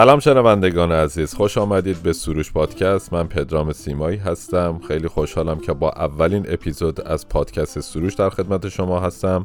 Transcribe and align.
سلام 0.00 0.20
شنوندگان 0.20 0.92
عزیز 0.92 1.34
خوش 1.34 1.58
آمدید 1.58 2.02
به 2.02 2.12
سروش 2.12 2.52
پادکست. 2.52 3.12
من 3.12 3.26
پدرام 3.26 3.72
سیمایی 3.72 4.16
هستم. 4.16 4.80
خیلی 4.88 5.08
خوشحالم 5.08 5.58
که 5.58 5.72
با 5.72 5.90
اولین 5.90 6.46
اپیزود 6.48 7.00
از 7.00 7.28
پادکست 7.28 7.80
سروش 7.80 8.14
در 8.14 8.30
خدمت 8.30 8.68
شما 8.68 9.00
هستم. 9.00 9.44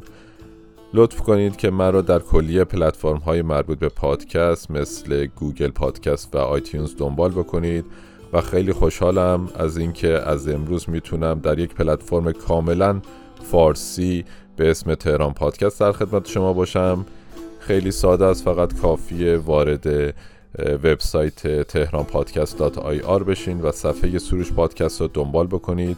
لطف 0.94 1.20
کنید 1.20 1.56
که 1.56 1.70
من 1.70 1.92
رو 1.92 2.02
در 2.02 2.18
کلیه 2.18 2.64
پلتفرم 2.64 3.16
های 3.16 3.42
مربوط 3.42 3.78
به 3.78 3.88
پادکست 3.88 4.70
مثل 4.70 5.26
گوگل 5.26 5.70
پادکست 5.70 6.34
و 6.34 6.38
iTunes 6.38 6.96
دنبال 6.96 7.30
بکنید 7.30 7.84
و 8.32 8.40
خیلی 8.40 8.72
خوشحالم 8.72 9.48
از 9.58 9.76
اینکه 9.76 10.08
از 10.08 10.48
امروز 10.48 10.90
می‌تونم 10.90 11.38
در 11.38 11.58
یک 11.58 11.74
پلتفرم 11.74 12.32
کاملا 12.32 13.00
فارسی 13.42 14.24
به 14.56 14.70
اسم 14.70 14.94
تهران 14.94 15.32
پادکست 15.32 15.80
در 15.80 15.92
خدمت 15.92 16.28
شما 16.28 16.52
باشم. 16.52 17.06
خیلی 17.60 17.90
ساده 17.90 18.24
است 18.24 18.44
فقط 18.44 18.74
کافیه 18.80 19.36
وارد 19.36 20.14
وبسایت 20.58 21.62
تهران 21.62 22.04
پادکست 22.04 22.62
بشین 23.26 23.60
و 23.60 23.72
صفحه 23.72 24.18
سروش 24.18 24.52
پادکست 24.52 25.00
رو 25.00 25.08
دنبال 25.08 25.46
بکنید. 25.46 25.96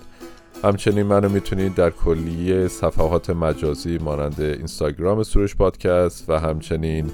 همچنین 0.65 1.03
منو 1.07 1.29
می‌تونید 1.29 1.75
در 1.75 1.91
کلیه 1.91 2.69
صفحات 2.69 3.31
مجازی 3.31 3.99
مانند 3.99 4.41
اینستاگرام 4.41 5.23
سروش 5.23 5.57
پادکست 5.57 6.31
و 6.31 6.39
همچنین 6.39 7.11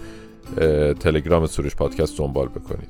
تلگرام 1.01 1.47
سروش 1.47 1.77
پادکست 1.77 2.19
دنبال 2.19 2.49
بکنید. 2.49 2.89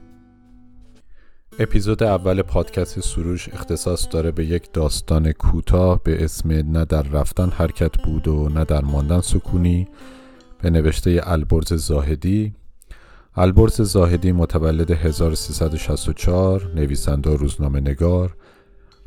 اپیزود 1.58 2.02
اول 2.02 2.42
پادکست 2.42 3.00
سروش 3.00 3.48
اختصاص 3.48 4.08
داره 4.10 4.30
به 4.30 4.44
یک 4.44 4.72
داستان 4.72 5.32
کوتاه 5.32 6.00
به 6.02 6.24
اسم 6.24 6.52
نه 6.52 6.84
در 6.84 7.02
رفتن 7.02 7.48
حرکت 7.48 8.02
بود 8.02 8.28
و 8.28 8.48
نه 8.48 8.64
در 8.64 8.80
ماندن 8.80 9.20
سکونی. 9.20 9.88
به 10.62 10.70
نوشته 10.70 11.20
البرز 11.24 11.72
زاهدی 11.72 12.54
البرز 13.36 13.80
زاهدی 13.82 14.32
متولد 14.32 14.90
1364 14.90 16.70
نویسنده 16.74 17.36
روزنامه 17.36 17.80
نگار 17.80 18.36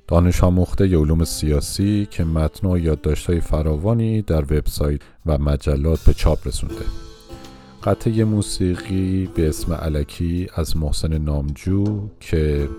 دانش 0.07 0.43
آموخته 0.43 0.85
علوم 0.97 1.23
سیاسی 1.23 2.07
که 2.11 2.23
متن 2.23 2.67
و 2.67 2.77
یادداشت‌های 2.77 3.39
فراوانی 3.39 4.21
در 4.21 4.41
وبسایت 4.41 5.01
و 5.25 5.37
مجلات 5.37 5.99
به 5.99 6.13
چاپ 6.13 6.47
رسونده. 6.47 6.85
قطعه 7.83 8.23
موسیقی 8.23 9.29
به 9.35 9.49
اسم 9.49 9.73
علکی 9.73 10.47
از 10.55 10.77
محسن 10.77 11.17
نامجو 11.17 12.07
که 12.19 12.69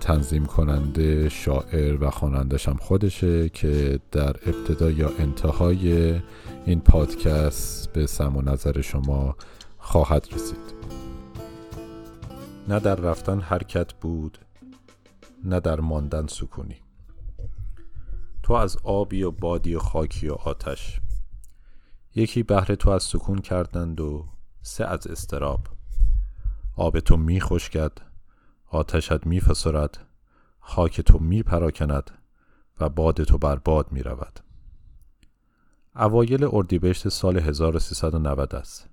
تنظیم 0.00 0.46
کننده 0.46 1.28
شاعر 1.28 2.04
و 2.04 2.10
خوانندش 2.10 2.68
هم 2.68 2.76
خودشه 2.76 3.48
که 3.48 3.98
در 4.12 4.36
ابتدا 4.46 4.90
یا 4.90 5.10
انتهای 5.18 6.14
این 6.66 6.80
پادکست 6.80 7.92
به 7.92 8.06
سم 8.06 8.36
و 8.36 8.42
نظر 8.42 8.80
شما 8.80 9.36
خواهد 9.82 10.28
رسید. 10.32 10.74
نه 12.68 12.80
در 12.80 12.94
رفتن 12.94 13.40
حرکت 13.40 13.92
بود 13.92 14.38
نه 15.44 15.60
در 15.60 15.80
ماندن 15.80 16.26
سکونی. 16.26 16.76
تو 18.42 18.52
از 18.52 18.76
آبی 18.84 19.22
و 19.22 19.30
بادی 19.30 19.74
و 19.74 19.78
خاکی 19.78 20.28
و 20.28 20.32
آتش. 20.34 21.00
یکی 22.14 22.42
بهر 22.42 22.74
تو 22.74 22.90
از 22.90 23.02
سکون 23.02 23.38
کردند 23.38 24.00
و 24.00 24.28
سه 24.62 24.84
از 24.84 25.06
استراب 25.06 25.60
آب 26.76 27.00
تو 27.00 27.16
می 27.16 27.40
خشکد 27.40 27.92
آتشت 28.66 29.26
می 29.26 29.40
فسرد 29.40 30.06
خاک 30.60 31.00
تو 31.00 31.18
می 31.18 31.42
پراکند 31.42 32.10
و 32.80 32.88
باد 32.88 33.22
تو 33.22 33.38
بر 33.38 33.56
باد 33.56 33.92
می 33.92 34.02
رود. 34.02 34.40
اوایل 35.96 36.48
اردیبهشت 36.52 37.08
سال 37.08 37.38
1390 37.38 38.54
است. 38.54 38.88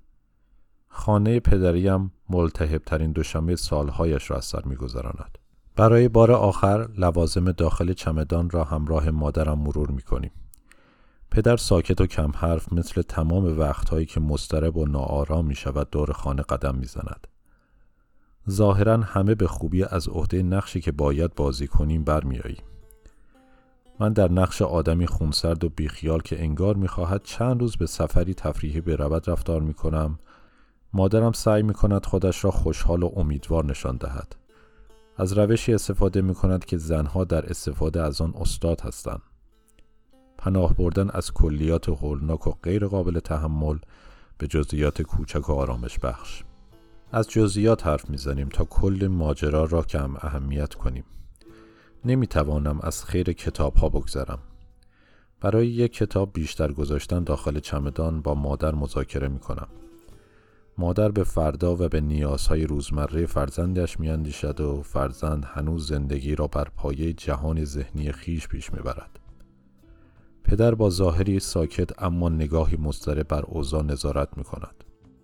خانه 0.90 1.40
پدریم 1.40 2.12
ملتهب 2.30 2.82
ترین 2.86 3.12
دوشنبه 3.12 3.56
سالهایش 3.56 4.32
را 4.32 4.38
از 4.38 4.46
سر 4.46 4.62
میگذراند 4.66 5.38
برای 5.76 6.08
بار 6.08 6.32
آخر 6.32 6.90
لوازم 6.98 7.52
داخل 7.52 7.94
چمدان 7.94 8.50
را 8.50 8.64
همراه 8.64 9.10
مادرم 9.10 9.60
مرور 9.60 9.92
می 9.92 10.02
کنیم. 10.02 10.32
پدر 11.32 11.58
ساکت 11.58 12.02
و 12.02 12.06
کم 12.06 12.32
حرف 12.36 12.74
مثل 12.74 13.02
تمام 13.02 13.60
وقتهایی 13.60 14.06
که 14.06 14.20
مسترب 14.20 14.78
و 14.78 14.86
ناآرام 14.86 15.46
می 15.46 15.56
شود 15.56 15.90
دور 15.90 16.12
خانه 16.12 16.42
قدم 16.42 16.76
می 16.76 16.86
زند. 16.86 17.28
ظاهرا 18.50 18.98
همه 18.98 19.36
به 19.36 19.48
خوبی 19.48 19.84
از 19.84 20.08
عهده 20.08 20.44
نقشی 20.44 20.82
که 20.82 20.92
باید 20.92 21.36
بازی 21.36 21.68
کنیم 21.68 22.04
برمیاییم. 22.04 22.64
من 24.00 24.14
در 24.14 24.32
نقش 24.32 24.62
آدمی 24.62 25.08
خونسرد 25.08 25.64
و 25.64 25.70
بیخیال 25.70 26.22
که 26.22 26.44
انگار 26.44 26.76
می‌خواهد 26.76 27.24
چند 27.24 27.62
روز 27.62 27.78
به 27.78 27.86
سفری 27.86 28.34
تفریحی 28.34 28.82
برود 28.82 29.30
رفتار 29.30 29.62
می 29.62 29.74
کنم 29.74 30.20
مادرم 30.94 31.32
سعی 31.32 31.64
می 31.64 31.74
کند 31.74 32.06
خودش 32.06 32.44
را 32.44 32.52
خوشحال 32.52 33.04
و 33.04 33.12
امیدوار 33.16 33.66
نشان 33.66 33.98
دهد. 33.98 34.36
از 35.18 35.34
روشی 35.34 35.74
استفاده 35.74 36.22
می 36.22 36.36
کند 36.36 36.66
که 36.66 36.78
زنها 36.78 37.24
در 37.24 37.46
استفاده 37.46 38.02
از 38.02 38.22
آن 38.22 38.34
استاد 38.36 38.82
هستند. 38.82 39.22
پناه 40.38 40.74
بردن 40.74 41.10
از 41.10 41.32
کلیات 41.32 41.90
هولناک 41.90 42.48
و 42.48 42.52
غیر 42.64 42.88
قابل 42.88 43.20
تحمل 43.20 43.78
به 44.38 44.48
جزئیات 44.48 45.02
کوچک 45.02 45.50
و 45.50 45.54
آرامش 45.54 46.00
بخش. 46.00 46.44
از 47.12 47.30
جزئیات 47.30 47.88
حرف 47.88 48.10
می‌زنیم 48.10 48.50
تا 48.50 48.64
کل 48.66 49.08
ماجرا 49.12 49.66
را 49.66 49.82
کم 49.82 50.16
اهمیت 50.16 50.74
کنیم. 50.74 51.04
نمی 52.06 52.28
توانم 52.28 52.80
از 52.82 53.06
خیر 53.06 53.34
کتاب 53.34 53.76
ها 53.76 53.90
بگذرم. 53.90 54.40
برای 55.42 55.68
یک 55.68 55.94
کتاب 55.94 56.30
بیشتر 56.34 56.72
گذاشتن 56.72 57.24
داخل 57.24 57.60
چمدان 57.60 58.22
با 58.22 58.36
مادر 58.36 58.76
مذاکره 58.76 59.28
می 59.28 59.40
کنم. 59.40 59.68
مادر 60.80 61.12
به 61.12 61.24
فردا 61.24 61.76
و 61.76 61.90
به 61.90 62.02
نیازهای 62.02 62.64
روزمره 62.64 63.26
فرزندش 63.26 64.00
میاندیشد 64.00 64.62
و 64.62 64.82
فرزند 64.82 65.46
هنوز 65.46 65.88
زندگی 65.88 66.36
را 66.36 66.48
بر 66.48 66.68
پایه 66.76 67.14
جهان 67.14 67.66
ذهنی 67.66 68.12
خیش 68.12 68.48
پیش 68.48 68.74
می‌برد. 68.74 69.20
پدر 70.44 70.76
با 70.76 70.90
ظاهری 70.90 71.40
ساکت 71.40 72.04
اما 72.04 72.30
نگاهی 72.30 72.78
مضطرب 72.78 73.28
بر 73.28 73.42
اوضاع 73.42 73.84
نظارت 73.84 74.38
می 74.38 74.44
کند. 74.44 74.84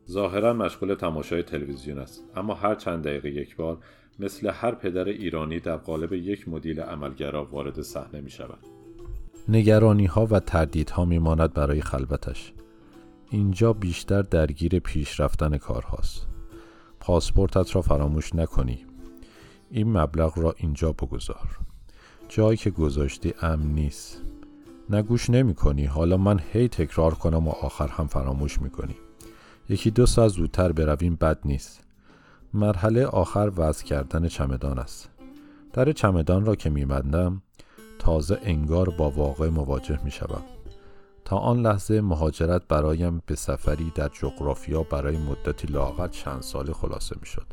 ظاهرا 0.10 0.54
مشغول 0.54 0.96
تماشای 0.96 1.44
تلویزیون 1.44 1.98
است 1.98 2.24
اما 2.36 2.54
هر 2.54 2.76
چند 2.76 3.04
دقیقه 3.04 3.30
یک 3.30 3.56
بار 3.56 3.78
مثل 4.20 4.50
هر 4.54 4.76
پدر 4.76 5.06
ایرانی 5.06 5.60
در 5.60 5.78
قالب 5.78 6.14
یک 6.14 6.50
مدیل 6.50 6.80
عملگرا 6.80 7.46
وارد 7.46 7.82
صحنه 7.82 8.22
می 8.22 8.30
شود. 8.30 8.60
نگرانی 9.48 10.06
ها 10.06 10.26
و 10.26 10.40
تردیدها 10.40 11.06
می 11.06 11.20
ماند 11.20 11.54
برای 11.54 11.82
خلوتش. 11.82 12.55
اینجا 13.30 13.74
بیشتر 13.74 14.22
درگیر 14.22 14.80
پیش 14.80 15.20
رفتن 15.20 15.58
کارهاست. 15.58 16.28
پاسپورتت 17.00 17.76
را 17.76 17.82
فراموش 17.82 18.36
نکنی. 18.36 18.86
این 19.70 19.98
مبلغ 19.98 20.40
را 20.40 20.56
اینجا 20.58 20.92
بگذار. 20.92 21.58
جایی 22.30 22.58
که 22.58 22.70
گذاشتی 22.70 23.34
امن 23.42 23.66
نیست. 23.66 24.22
نگوش 24.90 25.30
نمی 25.30 25.54
کنی. 25.54 25.86
حالا 25.86 26.18
من 26.18 26.40
هی 26.54 26.68
تکرار 26.68 27.14
کنم 27.14 27.48
و 27.48 27.52
آخر 27.52 27.88
هم 27.88 28.08
فراموش 28.08 28.62
می 28.62 28.70
کنی. 28.70 28.96
یکی 29.70 29.92
دو 29.92 30.06
ساعت 30.06 30.32
زودتر 30.32 30.72
برویم 30.72 31.16
بد 31.16 31.40
نیست. 31.46 31.84
مرحله 32.54 33.06
آخر 33.06 33.52
وضع 33.56 33.86
کردن 33.86 34.28
چمدان 34.28 34.80
است. 34.80 35.10
در 35.74 35.92
چمدان 35.92 36.46
را 36.46 36.56
که 36.56 36.70
میبندم 36.70 37.42
تازه 38.00 38.40
انگار 38.44 38.90
با 38.90 39.10
واقع 39.10 39.50
مواجه 39.50 40.00
می. 40.04 40.12
تا 41.26 41.38
آن 41.38 41.62
لحظه 41.62 42.02
مهاجرت 42.02 42.68
برایم 42.68 43.22
به 43.26 43.36
سفری 43.36 43.92
در 43.96 44.08
جغرافیا 44.08 44.84
برای 44.84 45.18
مدتی 45.18 45.68
لاغت 45.68 46.12
چند 46.12 46.42
سالی 46.42 46.74
خلاصه 46.74 47.16
می 47.20 47.26
شد. 47.26 47.46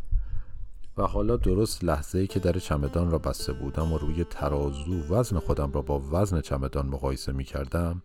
و 0.97 1.03
حالا 1.03 1.37
درست 1.37 1.85
لحظه 1.85 2.19
ای 2.19 2.27
که 2.27 2.41
در 2.41 2.59
چمدان 2.59 3.11
را 3.11 3.19
بسته 3.19 3.53
بودم 3.53 3.93
و 3.93 3.99
روی 3.99 4.25
ترازو 4.25 5.15
وزن 5.15 5.39
خودم 5.39 5.73
را 5.73 5.83
با 5.83 6.03
وزن 6.11 6.41
چمدان 6.41 6.87
مقایسه 6.87 7.33
می 7.33 7.45
کردم 7.45 8.03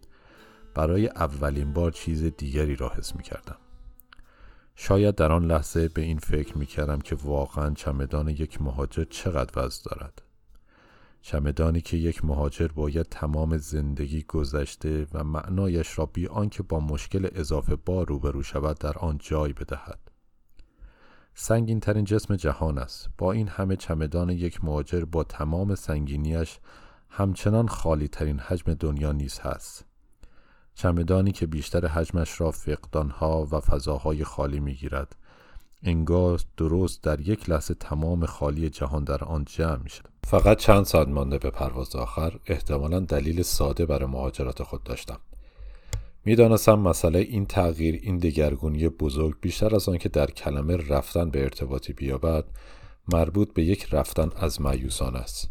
برای 0.73 1.07
اولین 1.07 1.73
بار 1.73 1.91
چیز 1.91 2.23
دیگری 2.23 2.75
را 2.75 2.89
حس 2.89 3.15
می 3.15 3.23
کردم. 3.23 3.57
شاید 4.75 5.15
در 5.15 5.31
آن 5.31 5.45
لحظه 5.45 5.87
به 5.87 6.01
این 6.01 6.17
فکر 6.17 6.57
می 6.57 6.65
کردم 6.65 6.99
که 6.99 7.15
واقعا 7.23 7.73
چمدان 7.73 8.27
یک 8.27 8.61
مهاجر 8.61 9.03
چقدر 9.03 9.65
وزن 9.65 9.81
دارد. 9.85 10.21
چمدانی 11.21 11.81
که 11.81 11.97
یک 11.97 12.25
مهاجر 12.25 12.67
باید 12.67 13.05
تمام 13.05 13.57
زندگی 13.57 14.23
گذشته 14.23 15.07
و 15.13 15.23
معنایش 15.23 15.97
را 15.97 16.05
بی 16.05 16.27
آنکه 16.27 16.63
با 16.63 16.79
مشکل 16.79 17.27
اضافه 17.35 17.75
بار 17.75 18.07
روبرو 18.07 18.43
شود 18.43 18.77
در 18.77 18.97
آن 18.97 19.17
جای 19.21 19.53
بدهد. 19.53 19.99
سنگین 21.33 21.79
ترین 21.79 22.05
جسم 22.05 22.35
جهان 22.35 22.77
است. 22.77 23.09
با 23.17 23.31
این 23.31 23.47
همه 23.47 23.75
چمدان 23.75 24.29
یک 24.29 24.63
مهاجر 24.63 25.05
با 25.05 25.23
تمام 25.23 25.75
سنگینیش 25.75 26.59
همچنان 27.09 27.67
خالی 27.67 28.07
ترین 28.07 28.39
حجم 28.39 28.73
دنیا 28.73 29.11
نیز 29.11 29.39
هست. 29.39 29.85
چمدانی 30.75 31.31
که 31.31 31.47
بیشتر 31.47 31.87
حجمش 31.87 32.41
را 32.41 32.51
فقدانها 32.51 33.47
و 33.51 33.59
فضاهای 33.59 34.23
خالی 34.23 34.59
می 34.59 34.73
گیرد 34.73 35.15
انگار 35.83 36.41
درست 36.57 37.03
در 37.03 37.19
یک 37.19 37.49
لحظه 37.49 37.73
تمام 37.73 38.25
خالی 38.25 38.69
جهان 38.69 39.03
در 39.03 39.23
آن 39.23 39.45
جمع 39.45 39.83
می 39.83 39.89
شد. 39.89 40.16
فقط 40.27 40.57
چند 40.57 40.85
ساعت 40.85 41.07
مانده 41.07 41.37
به 41.37 41.49
پرواز 41.49 41.95
آخر 41.95 42.39
احتمالا 42.45 42.99
دلیل 42.99 43.41
ساده 43.41 43.85
برای 43.85 44.05
مهاجرت 44.05 44.63
خود 44.63 44.83
داشتم. 44.83 45.19
می‌دانستم 46.25 46.79
مسئله 46.79 47.19
این 47.19 47.45
تغییر 47.45 47.99
این 48.03 48.17
دگرگونی 48.17 48.89
بزرگ 48.89 49.39
بیشتر 49.41 49.75
از 49.75 49.89
آنکه 49.89 50.09
در 50.09 50.31
کلمه 50.31 50.77
رفتن 50.77 51.29
به 51.29 51.43
ارتباطی 51.43 51.93
بیابد 51.93 52.45
مربوط 53.13 53.53
به 53.53 53.63
یک 53.63 53.87
رفتن 53.91 54.29
از 54.35 54.61
معیوسان 54.61 55.15
است. 55.15 55.49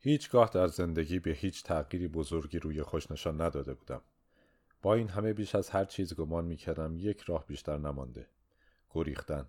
هیچگاه 0.00 0.50
در 0.54 0.66
زندگی 0.66 1.18
به 1.18 1.30
هیچ 1.30 1.62
تغییری 1.62 2.08
بزرگی 2.08 2.58
روی 2.58 2.82
خوش 2.82 3.10
نشان 3.10 3.40
نداده 3.40 3.74
بودم. 3.74 4.00
با 4.82 4.94
این 4.94 5.08
همه 5.08 5.32
بیش 5.32 5.54
از 5.54 5.70
هر 5.70 5.84
چیز 5.84 6.14
گمان 6.14 6.44
می 6.44 6.56
کردم 6.56 6.96
یک 6.96 7.20
راه 7.20 7.46
بیشتر 7.46 7.78
نمانده. 7.78 8.26
گریختن. 8.90 9.46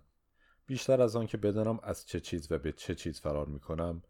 بیشتر 0.66 1.02
از 1.02 1.16
آن 1.16 1.26
که 1.26 1.36
بدانم 1.36 1.80
از 1.82 2.06
چه 2.06 2.20
چیز 2.20 2.52
و 2.52 2.58
به 2.58 2.72
چه 2.72 2.94
چیز 2.94 3.20
فرار 3.20 3.46
می 3.46 3.60
کنم 3.60 4.02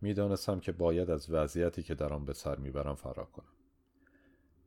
می‌دانستم 0.00 0.60
که 0.60 0.72
باید 0.72 1.10
از 1.10 1.30
وضعیتی 1.30 1.82
که 1.82 1.94
در 1.94 2.12
آن 2.12 2.24
به 2.24 2.32
سر 2.32 2.56
می‌برم 2.56 2.94
فرار 2.94 3.26
کنم 3.26 3.52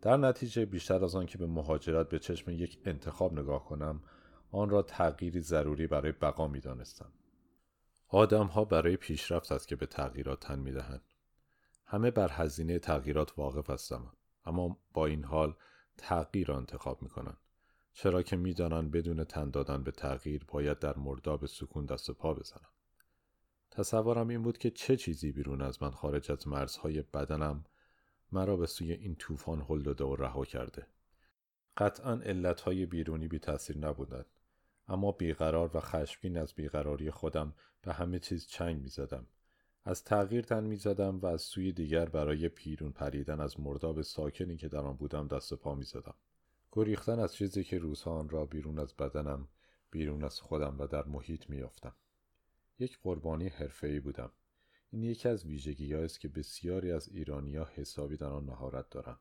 در 0.02 0.18
نتیجه 0.18 0.66
بیشتر 0.66 1.04
از 1.04 1.16
آن 1.16 1.26
که 1.26 1.38
به 1.38 1.48
مهاجرت 1.48 2.10
به 2.10 2.20
چشم 2.20 2.52
یک 2.52 2.80
انتخاب 2.86 3.34
نگاه 3.40 3.66
کنم 3.66 4.04
آن 4.52 4.70
را 4.70 4.82
تغییری 4.82 5.42
ضروری 5.42 5.88
برای 5.88 6.12
بقا 6.12 6.48
می 6.48 6.60
دانستم. 6.60 7.12
آدم 8.08 8.46
ها 8.46 8.66
برای 8.66 8.98
پیشرفت 8.98 9.52
است 9.52 9.68
که 9.68 9.76
به 9.76 9.86
تغییرات 9.86 10.40
تن 10.40 10.60
می 10.60 10.72
دهند. 10.72 11.02
همه 11.86 12.12
بر 12.12 12.30
هزینه 12.32 12.80
تغییرات 12.80 13.40
واقف 13.40 13.70
هستم 13.70 14.14
اما 14.46 14.78
با 14.94 15.06
این 15.06 15.24
حال 15.24 15.56
تغییر 15.98 16.48
را 16.48 16.58
انتخاب 16.58 17.02
می 17.02 17.10
کنند. 17.10 17.38
چرا 17.94 18.22
که 18.22 18.36
می‌دانند 18.36 18.92
بدون 18.92 19.24
تن 19.24 19.50
دادن 19.50 19.84
به 19.84 19.92
تغییر 19.92 20.46
باید 20.48 20.80
در 20.80 20.98
مرداب 20.98 21.46
سکون 21.46 21.86
دست 21.86 22.12
پا 22.12 22.34
بزنم. 22.34 22.70
تصورم 23.72 24.28
این 24.28 24.42
بود 24.42 24.58
که 24.58 24.72
چه 24.72 24.98
چیزی 24.98 25.32
بیرون 25.32 25.62
از 25.62 25.84
من 25.84 25.92
خارج 25.92 26.32
از 26.32 26.48
مرزهای 26.48 27.02
بدنم 27.02 27.66
مرا 28.32 28.58
به 28.58 28.68
سوی 28.68 28.92
این 28.92 29.16
طوفان 29.16 29.66
هل 29.70 29.82
داده 29.82 30.04
و 30.04 30.16
رها 30.16 30.46
کرده. 30.46 30.88
قطعا 31.78 32.14
علتهای 32.14 32.86
بیرونی 32.86 33.28
بی 33.28 33.40
تاثیر 33.40 33.78
نبودند 33.78 34.26
اما 34.88 35.12
بیقرار 35.12 35.78
و 35.78 35.80
خشمگین 35.80 36.38
از 36.38 36.54
بیقراری 36.54 37.12
خودم 37.12 37.54
به 37.82 37.94
همه 37.94 38.20
چیز 38.20 38.48
چنگ 38.48 38.82
می‌زدم. 38.82 39.28
از 39.84 40.04
تغییر 40.04 40.42
تن 40.42 40.64
می‌زدم 40.64 41.20
و 41.20 41.26
از 41.26 41.42
سوی 41.42 41.72
دیگر 41.72 42.06
برای 42.06 42.50
پیرون 42.50 42.92
پریدن 42.92 43.40
از 43.40 43.60
مرداب 43.60 44.02
ساکنی 44.02 44.58
که 44.58 44.68
در 44.68 44.80
آن 44.80 44.96
بودم 44.98 45.28
دست 45.28 45.54
پا 45.54 45.76
می‌زدم. 45.76 46.16
گریختن 46.72 47.20
از 47.20 47.34
چیزی 47.34 47.64
که 47.64 47.78
روزها 47.78 48.12
آن 48.12 48.30
را 48.30 48.46
بیرون 48.46 48.80
از 48.80 48.94
بدنم 48.94 49.48
بیرون 49.92 50.24
از 50.24 50.40
خودم 50.40 50.80
و 50.80 50.88
در 50.88 51.04
محیط 51.04 51.50
میافتم 51.50 51.96
یک 52.80 53.00
قربانی 53.04 53.48
حرفه‌ای 53.48 54.00
بودم. 54.00 54.32
این 54.90 55.04
یکی 55.04 55.30
از 55.30 55.46
ویژگی 55.46 55.96
است 55.96 56.20
که 56.20 56.28
بسیاری 56.28 56.92
از 56.92 57.10
ایرانیا 57.10 57.70
حسابی 57.76 58.18
در 58.18 58.28
آن 58.28 58.44
مهارت 58.44 58.90
دارند. 58.90 59.20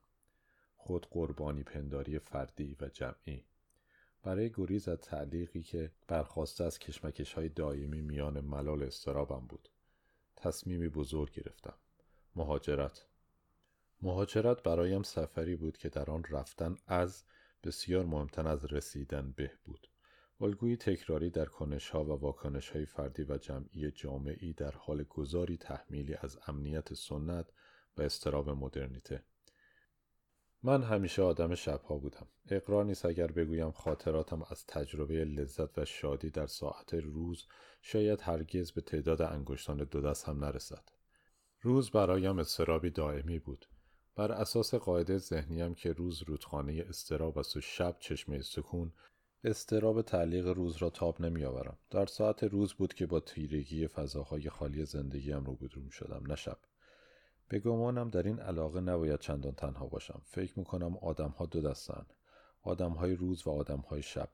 خود 0.77 1.07
قربانی 1.11 1.63
پنداری 1.63 2.19
فردی 2.19 2.77
و 2.81 2.89
جمعی. 2.89 3.45
برای 4.23 4.51
گریز 4.51 4.89
از 4.89 4.99
تعلیقی 4.99 5.63
که 5.63 5.93
برخواسته 6.09 6.65
از 6.65 6.79
کشمکش 6.79 7.33
های 7.33 7.49
دائمی 7.49 8.01
میان 8.01 8.41
ملال 8.41 8.83
استرابم 8.83 9.47
بود 9.47 9.69
تصمیمی 10.37 10.89
بزرگ 10.89 11.33
گرفتم. 11.33 11.75
مهاجرت. 12.37 13.07
مهاجرت 14.03 14.63
برایم 14.63 15.03
سفری 15.03 15.57
بود 15.57 15.79
که 15.79 15.89
در 15.89 16.11
آن 16.11 16.25
رفتن 16.31 16.77
از 16.87 17.25
بسیار 17.65 18.07
مهمتر 18.07 18.49
از 18.49 18.65
رسیدن 18.65 19.33
به 19.37 19.53
بود 19.65 19.91
الگویی 20.43 20.77
تکراری 20.77 21.31
در 21.31 21.45
کنشها 21.45 22.05
و 22.05 22.09
واکنشهای 22.09 22.87
فردی 22.87 23.23
و 23.23 23.39
جمعی 23.39 23.91
جامعی 23.91 24.53
در 24.53 24.71
حال 24.71 25.03
گذاری 25.03 25.57
تحمیلی 25.57 26.15
از 26.15 26.39
امنیت 26.47 26.95
سنت 26.95 27.47
و 27.97 28.03
استراب 28.03 28.51
مدرنیته. 28.51 29.25
من 30.63 30.83
همیشه 30.83 31.23
آدم 31.23 31.55
شبها 31.55 31.99
بودم. 31.99 32.27
اقرار 32.51 32.85
نیست 32.85 33.05
اگر 33.05 33.27
بگویم 33.27 33.71
خاطراتم 33.71 34.43
از 34.51 34.67
تجربه 34.67 35.25
لذت 35.25 35.79
و 35.79 35.85
شادی 35.85 36.31
در 36.31 36.47
ساعت 36.47 36.95
روز 36.95 37.47
شاید 37.83 38.21
هرگز 38.21 38.73
به 38.73 38.81
تعداد 38.81 39.23
انگشتان 39.23 39.85
دو 39.85 40.01
دست 40.01 40.29
هم 40.29 40.45
نرسد. 40.45 40.89
روز 41.61 41.91
برایم 41.91 42.39
استرابی 42.39 42.91
دائمی 42.91 43.39
بود. 43.39 43.67
بر 44.17 44.33
اساس 44.33 44.75
قاعده 44.75 45.19
ذهنیم 45.19 45.75
که 45.75 45.93
روز 45.93 46.23
رودخانه 46.23 46.85
استراب 46.89 47.39
است 47.39 47.57
و 47.57 47.61
شب 47.61 47.97
چشمه 47.99 48.43
سکون 48.43 48.93
استراب 49.45 50.03
تعلیق 50.03 50.49
روز 50.49 50.77
را 50.77 50.91
تاب 50.91 51.21
نمی 51.21 51.45
آورم. 51.45 51.79
در 51.91 52.07
ساعت 52.07 52.45
روز 52.45 52.75
بود 52.75 52.95
که 52.95 53.07
با 53.07 53.21
تیرگی 53.21 53.87
فضاهای 53.87 54.51
خالی 54.51 54.85
زندگیم 54.85 55.45
روبرو 55.45 55.83
می 55.83 55.93
شدم 55.93 56.23
نه 56.27 56.37
شب. 56.37 56.59
به 57.49 57.59
گمانم 57.59 58.11
در 58.11 58.23
این 58.23 58.41
علاقه 58.41 58.81
نباید 58.81 59.21
چندان 59.21 59.55
تنها 59.55 59.87
باشم. 59.87 60.23
فکر 60.25 60.59
می 60.59 60.65
کنم 60.65 60.97
آدم 60.97 61.29
ها 61.29 61.47
دو 61.47 61.61
دستن. 61.61 62.07
آدم 62.63 62.91
های 62.91 63.15
روز 63.15 63.47
و 63.47 63.51
آدم 63.51 63.81
های 63.81 64.03
شب. 64.03 64.31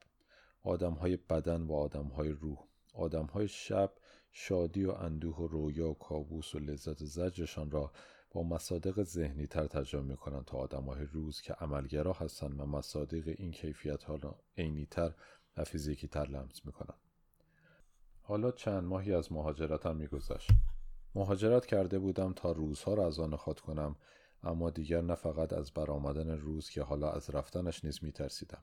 آدم 0.62 0.92
های 0.92 1.16
بدن 1.16 1.62
و 1.62 1.72
آدم 1.74 2.06
های 2.06 2.28
روح. 2.28 2.58
آدم 2.94 3.26
های 3.26 3.48
شب 3.48 3.92
شادی 4.32 4.84
و 4.84 4.90
اندوه 4.90 5.36
و 5.36 5.46
رویا 5.46 5.90
و 5.90 5.94
کابوس 5.94 6.54
و 6.54 6.58
لذت 6.58 7.04
زجرشان 7.04 7.70
را 7.70 7.92
مصادق 8.42 9.02
ذهنی 9.02 9.46
تر 9.46 9.66
ترجمه 9.66 10.02
می 10.02 10.16
کنند 10.16 10.44
تا 10.44 10.58
آدمای 10.58 11.04
روز 11.04 11.40
که 11.40 11.52
عملگرا 11.52 12.12
هستند 12.12 12.60
و 12.60 12.66
مصادق 12.66 13.34
این 13.38 13.50
کیفیت 13.50 14.04
ها 14.04 14.16
را 14.16 14.40
عینی 14.58 14.86
تر 14.86 15.14
و 15.56 15.64
فیزیکی 15.64 16.08
تر 16.08 16.24
لمس 16.24 16.66
می 16.66 16.72
کنند. 16.72 17.00
حالا 18.22 18.50
چند 18.50 18.84
ماهی 18.84 19.14
از 19.14 19.32
مهاجرتم 19.32 19.96
میگذشت 19.96 20.50
مهاجرت 21.14 21.66
کرده 21.66 21.98
بودم 21.98 22.32
تا 22.32 22.52
روزها 22.52 22.94
را 22.94 23.06
از 23.06 23.18
آن 23.18 23.36
خاط 23.36 23.60
کنم 23.60 23.96
اما 24.42 24.70
دیگر 24.70 25.00
نه 25.00 25.14
فقط 25.14 25.52
از 25.52 25.70
برآمدن 25.70 26.30
روز 26.30 26.70
که 26.70 26.82
حالا 26.82 27.10
از 27.10 27.30
رفتنش 27.30 27.84
نیز 27.84 28.04
میترسیدم 28.04 28.62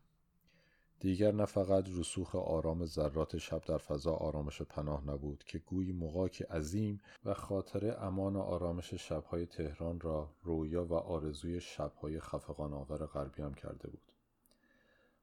دیگر 1.03 1.31
نه 1.31 1.45
فقط 1.45 1.89
رسوخ 1.97 2.35
آرام 2.35 2.85
ذرات 2.85 3.37
شب 3.37 3.61
در 3.65 3.77
فضا 3.77 4.13
آرامش 4.13 4.61
و 4.61 4.65
پناه 4.65 5.07
نبود 5.07 5.43
که 5.47 5.59
گویی 5.59 5.91
مقاک 5.91 6.41
عظیم 6.41 7.01
و 7.25 7.33
خاطره 7.33 8.03
امان 8.03 8.35
و 8.35 8.39
آرامش 8.39 8.93
شبهای 8.93 9.45
تهران 9.45 9.99
را 9.99 10.29
رویا 10.43 10.85
و 10.85 10.93
آرزوی 10.93 11.61
شبهای 11.61 12.19
خفقان 12.19 12.73
آور 12.73 13.05
غربیم 13.05 13.53
کرده 13.53 13.89
بود. 13.89 14.11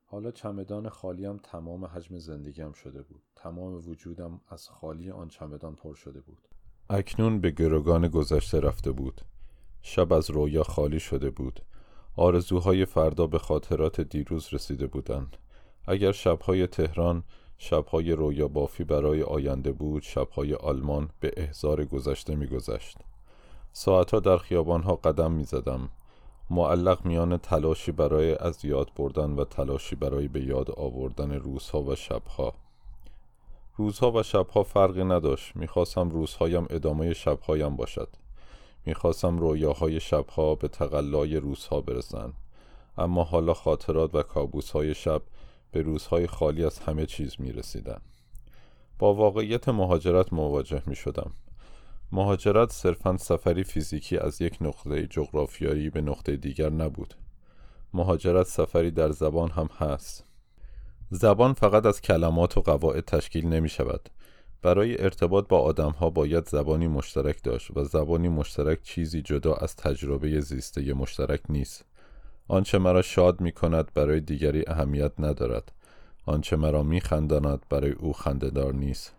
حالا 0.05 0.31
چمدان 0.31 0.89
خالیم 0.89 1.37
تمام 1.37 1.85
حجم 1.85 2.19
زندگیم 2.19 2.73
شده 2.73 3.03
بود. 3.03 3.23
تمام 3.37 3.89
وجودم 3.89 4.41
از 4.49 4.69
خالی 4.69 5.11
آن 5.11 5.29
چمدان 5.29 5.75
پر 5.75 5.95
شده 5.95 6.21
بود. 6.21 6.49
اکنون 6.91 7.41
به 7.41 7.51
گروگان 7.51 8.09
گذشته 8.09 8.61
رفته 8.61 8.93
بود. 8.93 9.21
شب 9.83 10.13
از 10.13 10.31
رویا 10.31 10.63
خالی 10.63 11.01
شده 11.01 11.31
بود. 11.31 11.61
آرزوهای 12.17 12.85
فردا 12.85 13.27
به 13.27 13.39
خاطرات 13.39 14.01
دیروز 14.01 14.55
رسیده 14.55 14.87
بودند. 14.87 15.37
اگر 15.91 16.13
شبهای 16.13 16.67
تهران 16.67 17.23
شبهای 17.59 18.13
رویا 18.13 18.49
بافی 18.49 18.85
برای 18.85 19.23
آینده 19.23 19.73
بود 19.73 20.03
شبهای 20.03 20.55
آلمان 20.55 21.09
به 21.21 21.33
احزار 21.37 21.85
گذشته 21.85 22.35
میگذشت. 22.35 22.99
ساعتها 23.73 24.21
در 24.21 24.37
خیابانها 24.37 24.97
قدم 24.97 25.33
می‌زدم. 25.33 25.89
معلق 26.51 27.07
میان 27.07 27.37
تلاشی 27.37 27.93
برای 27.93 28.35
از 28.35 28.65
یاد 28.65 28.91
بردن 28.97 29.31
و 29.31 29.45
تلاشی 29.45 29.97
برای 29.97 30.29
به 30.29 30.41
یاد 30.41 30.71
آوردن 30.71 31.33
روزها 31.33 31.83
و 31.83 31.95
شبها. 31.95 32.55
روزها 33.77 34.13
و 34.13 34.23
شبها 34.23 34.63
فرقی 34.63 35.05
نداشت. 35.05 35.57
می‌خواستم 35.57 36.11
روزهایم 36.11 36.67
ادامه 36.71 37.15
شبهایم 37.15 37.77
باشد. 37.77 38.09
می‌خواستم 38.87 39.39
رویاهای 39.39 40.01
شبها 40.01 40.55
به 40.55 40.69
تقلای 40.69 41.37
روزها 41.37 41.81
برسند. 41.81 42.33
اما 42.99 43.25
حالا 43.25 43.55
خاطرات 43.55 44.15
و 44.15 44.23
کابوسهای 44.23 44.95
شب 44.95 45.23
به 45.73 45.83
روزهای 45.83 46.27
خالی 46.27 46.65
از 46.65 46.79
همه 46.79 47.07
چیز 47.07 47.37
می 47.39 47.53
رسیدم. 47.53 48.01
با 48.99 49.15
واقعیت 49.15 49.69
مهاجرت 49.69 50.33
مواجه 50.33 50.83
می 50.87 50.97
شدم. 50.97 51.33
مهاجرت 52.13 52.73
صرفا 52.73 53.17
سفری 53.17 53.65
فیزیکی 53.65 54.19
از 54.19 54.41
یک 54.41 54.59
نقطه 54.61 55.07
جغرافیایی 55.07 55.91
به 55.91 56.01
نقطه 56.01 56.37
دیگر 56.37 56.71
نبود. 56.71 57.15
مهاجرت 57.95 58.47
سفری 58.47 58.91
در 58.91 59.11
زبان 59.11 59.51
هم 59.51 59.69
هست. 59.79 60.25
زبان 61.11 61.53
فقط 61.53 61.87
از 61.87 62.01
کلمات 62.01 62.59
و 62.59 62.61
قواعد 62.61 63.05
تشکیل 63.05 63.47
نمی 63.47 63.69
شود. 63.69 64.09
برای 64.63 65.03
ارتباط 65.03 65.49
با 65.49 65.61
آدم 65.61 65.91
ها 65.91 66.11
باید 66.11 66.49
زبانی 66.49 66.89
مشترک 66.89 67.43
داشت 67.43 67.77
و 67.77 67.85
زبانی 67.85 68.29
مشترک 68.29 68.83
چیزی 68.83 69.23
جدا 69.23 69.55
از 69.55 69.77
تجربه 69.77 70.41
زیسته 70.41 70.95
مشترک 70.95 71.41
نیست. 71.49 71.85
آنچه 72.51 72.79
مرا 72.79 73.03
شاد 73.03 73.41
می 73.41 73.53
کند 73.53 73.91
برای 73.95 74.21
دیگری 74.21 74.65
اهمیت 74.67 75.13
ندارد. 75.19 75.73
آنچه 76.27 76.57
مرا 76.57 76.83
می 76.83 77.01
خنداند 77.01 77.67
برای 77.69 77.93
او 77.93 78.13
خندهدار 78.13 78.75
نیست. 78.75 79.15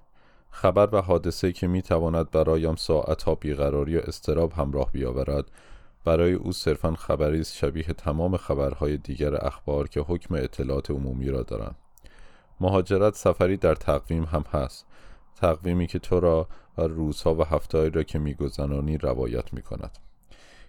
خبر 0.50 0.96
و 0.96 1.02
حادثه 1.02 1.52
که 1.52 1.68
می 1.68 1.82
تواند 1.82 2.32
برایم 2.32 2.76
ساعتها 2.76 3.36
بیقراری 3.36 3.98
و 3.98 4.02
استراب 4.04 4.54
همراه 4.54 4.92
بیاورد 4.92 5.52
برای 6.06 6.34
او 6.34 6.52
صرفا 6.52 6.96
خبری 6.96 7.40
است 7.40 7.56
شبیه 7.56 7.84
تمام 7.84 8.38
خبرهای 8.38 8.98
دیگر 8.98 9.46
اخبار 9.46 9.88
که 9.88 10.02
حکم 10.02 10.36
اطلاعات 10.36 10.92
عمومی 10.92 11.30
را 11.30 11.44
دارند. 11.44 11.76
مهاجرت 12.60 13.16
سفری 13.16 13.58
در 13.58 13.76
تقویم 13.76 14.24
هم 14.24 14.44
هست 14.52 14.86
تقویمی 15.36 15.88
که 15.88 16.00
تو 16.00 16.20
را 16.20 16.48
و 16.78 16.82
روزها 16.82 17.36
و 17.36 17.44
هفتههایی 17.44 17.90
را 17.90 18.04
که 18.04 18.20
میگذرانی 18.20 18.98
روایت 18.98 19.54
می 19.54 19.62
کند 19.62 19.98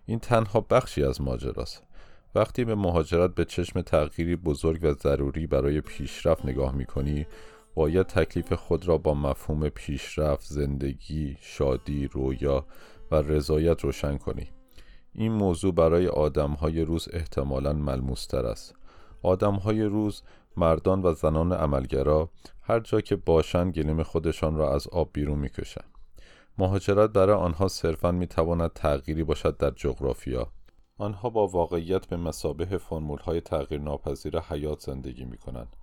این 0.07 0.19
تنها 0.19 0.61
بخشی 0.61 1.05
از 1.05 1.21
ماجراست. 1.21 1.92
وقتی 2.35 2.65
به 2.65 2.75
مهاجرت 2.75 3.35
به 3.35 3.45
چشم 3.45 3.83
تغییری 3.83 4.37
بزرگ 4.37 4.81
و 4.83 4.93
ضروری 4.93 5.47
برای 5.47 5.81
پیشرفت 5.81 6.47
نگاه 6.47 6.75
می‌کنی 6.75 7.27
باید 7.75 8.07
تکلیف 8.07 8.53
خود 8.53 8.89
را 8.89 8.99
با 8.99 9.15
مفهوم 9.15 9.69
پیشرفت، 9.69 10.47
زندگی، 10.47 11.37
شادی، 11.41 12.09
رویا 12.09 12.67
و 13.11 13.15
رضایت 13.15 13.81
روشن 13.81 14.17
کنی. 14.17 14.49
این 15.13 15.33
موضوع 15.33 15.75
برای 15.75 16.07
های 16.61 16.85
روز 16.85 17.09
احتمالا 17.13 17.73
ملموستر 17.73 18.47
است. 18.47 18.75
های 19.65 19.83
روز 19.83 20.23
مردان 20.57 21.03
و 21.03 21.15
زنان 21.15 21.53
عملگرا 21.53 22.31
هر 22.63 22.81
جا 22.81 23.01
که 23.01 23.17
باشند 23.17 23.73
گلیم 23.73 24.03
خودشان 24.03 24.57
را 24.57 24.75
از 24.75 24.89
آب 24.89 25.11
بیرون 25.13 25.39
می‌کشند. 25.39 25.91
مهاجرت 26.59 27.11
برای 27.11 27.37
آنها 27.37 27.69
صرفا 27.69 28.13
می‌تواند 28.13 28.73
تغییری 28.73 29.25
باشد 29.25 29.57
در 29.57 29.71
جغرافیا 29.71 30.53
آنها 31.03 31.31
با 31.31 31.47
واقعیت 31.47 32.07
به 32.07 32.17
مسابه 32.17 32.79
فرمول 32.79 33.19
های 33.19 33.41
تغییر 33.41 33.81
ناپذیر 33.81 34.41
حیات 34.41 34.81
زندگی 34.81 35.25
می 35.25 35.39
کنند 35.39 35.77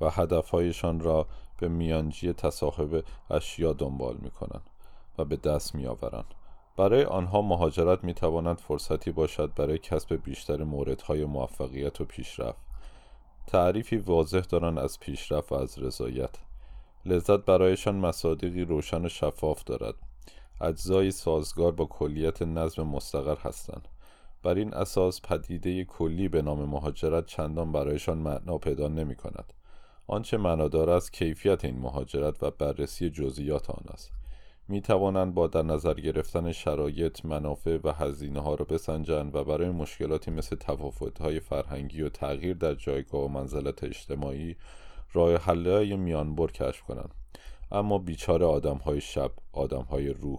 و 0.00 0.10
هدفهایشان 0.10 1.00
را 1.00 1.26
به 1.58 1.68
میانجی 1.68 2.32
تصاحب 2.32 3.04
اشیا 3.30 3.72
دنبال 3.72 4.16
می 4.16 4.30
کنند 4.30 4.70
و 5.18 5.24
به 5.24 5.36
دست 5.36 5.74
می 5.74 5.86
آورند. 5.86 6.34
برای 6.76 7.04
آنها 7.04 7.42
مهاجرت 7.42 8.04
می 8.04 8.14
تواند 8.14 8.58
فرصتی 8.58 9.12
باشد 9.12 9.54
برای 9.54 9.78
کسب 9.78 10.14
بیشتر 10.24 10.64
موردهای 10.64 11.24
موفقیت 11.24 12.00
و 12.00 12.04
پیشرفت. 12.04 12.60
تعریفی 13.46 13.96
واضح 13.96 14.40
دارند 14.40 14.78
از 14.78 15.00
پیشرفت 15.00 15.52
و 15.52 15.54
از 15.54 15.78
رضایت. 15.78 16.34
لذت 17.04 17.44
برایشان 17.44 17.94
مصادیقی 17.94 18.64
روشن 18.64 19.04
و 19.04 19.08
شفاف 19.08 19.64
دارد. 19.64 19.94
اجزای 20.60 21.10
سازگار 21.10 21.72
با 21.72 21.84
کلیت 21.84 22.42
نظم 22.42 22.82
مستقر 22.82 23.36
هستند. 23.36 23.88
بر 24.44 24.54
این 24.54 24.74
اساس 24.74 25.20
پدیده 25.20 25.84
کلی 25.84 26.28
به 26.28 26.42
نام 26.42 26.64
مهاجرت 26.64 27.26
چندان 27.26 27.72
برایشان 27.72 28.18
معنا 28.18 28.58
پیدا 28.58 28.88
نمی 28.88 29.14
کند. 29.14 29.52
آنچه 30.06 30.36
معنادار 30.36 30.90
است 30.90 31.12
کیفیت 31.12 31.64
این 31.64 31.78
مهاجرت 31.78 32.42
و 32.42 32.50
بررسی 32.50 33.10
جزئیات 33.10 33.70
آن 33.70 33.84
است. 33.92 34.12
می 34.68 34.80
توانند 34.80 35.34
با 35.34 35.46
در 35.46 35.62
نظر 35.62 35.94
گرفتن 35.94 36.52
شرایط، 36.52 37.24
منافع 37.24 37.78
و 37.84 37.92
هزینه 37.92 38.40
ها 38.40 38.54
را 38.54 38.64
بسنجند 38.64 39.34
و 39.34 39.44
برای 39.44 39.70
مشکلاتی 39.70 40.30
مثل 40.30 40.56
تفاوت 40.56 41.18
های 41.20 41.40
فرهنگی 41.40 42.02
و 42.02 42.08
تغییر 42.08 42.56
در 42.56 42.74
جایگاه 42.74 43.24
و 43.24 43.28
منزلت 43.28 43.84
اجتماعی 43.84 44.56
راه 45.12 45.36
حلهای 45.36 45.96
میانبر 45.96 46.46
کشف 46.46 46.82
کنند. 46.82 47.14
اما 47.72 47.98
بیچاره 47.98 48.46
آدم 48.46 48.76
های 48.76 49.00
شب، 49.00 49.30
آدم 49.52 49.82
های 49.82 50.08
روح 50.08 50.38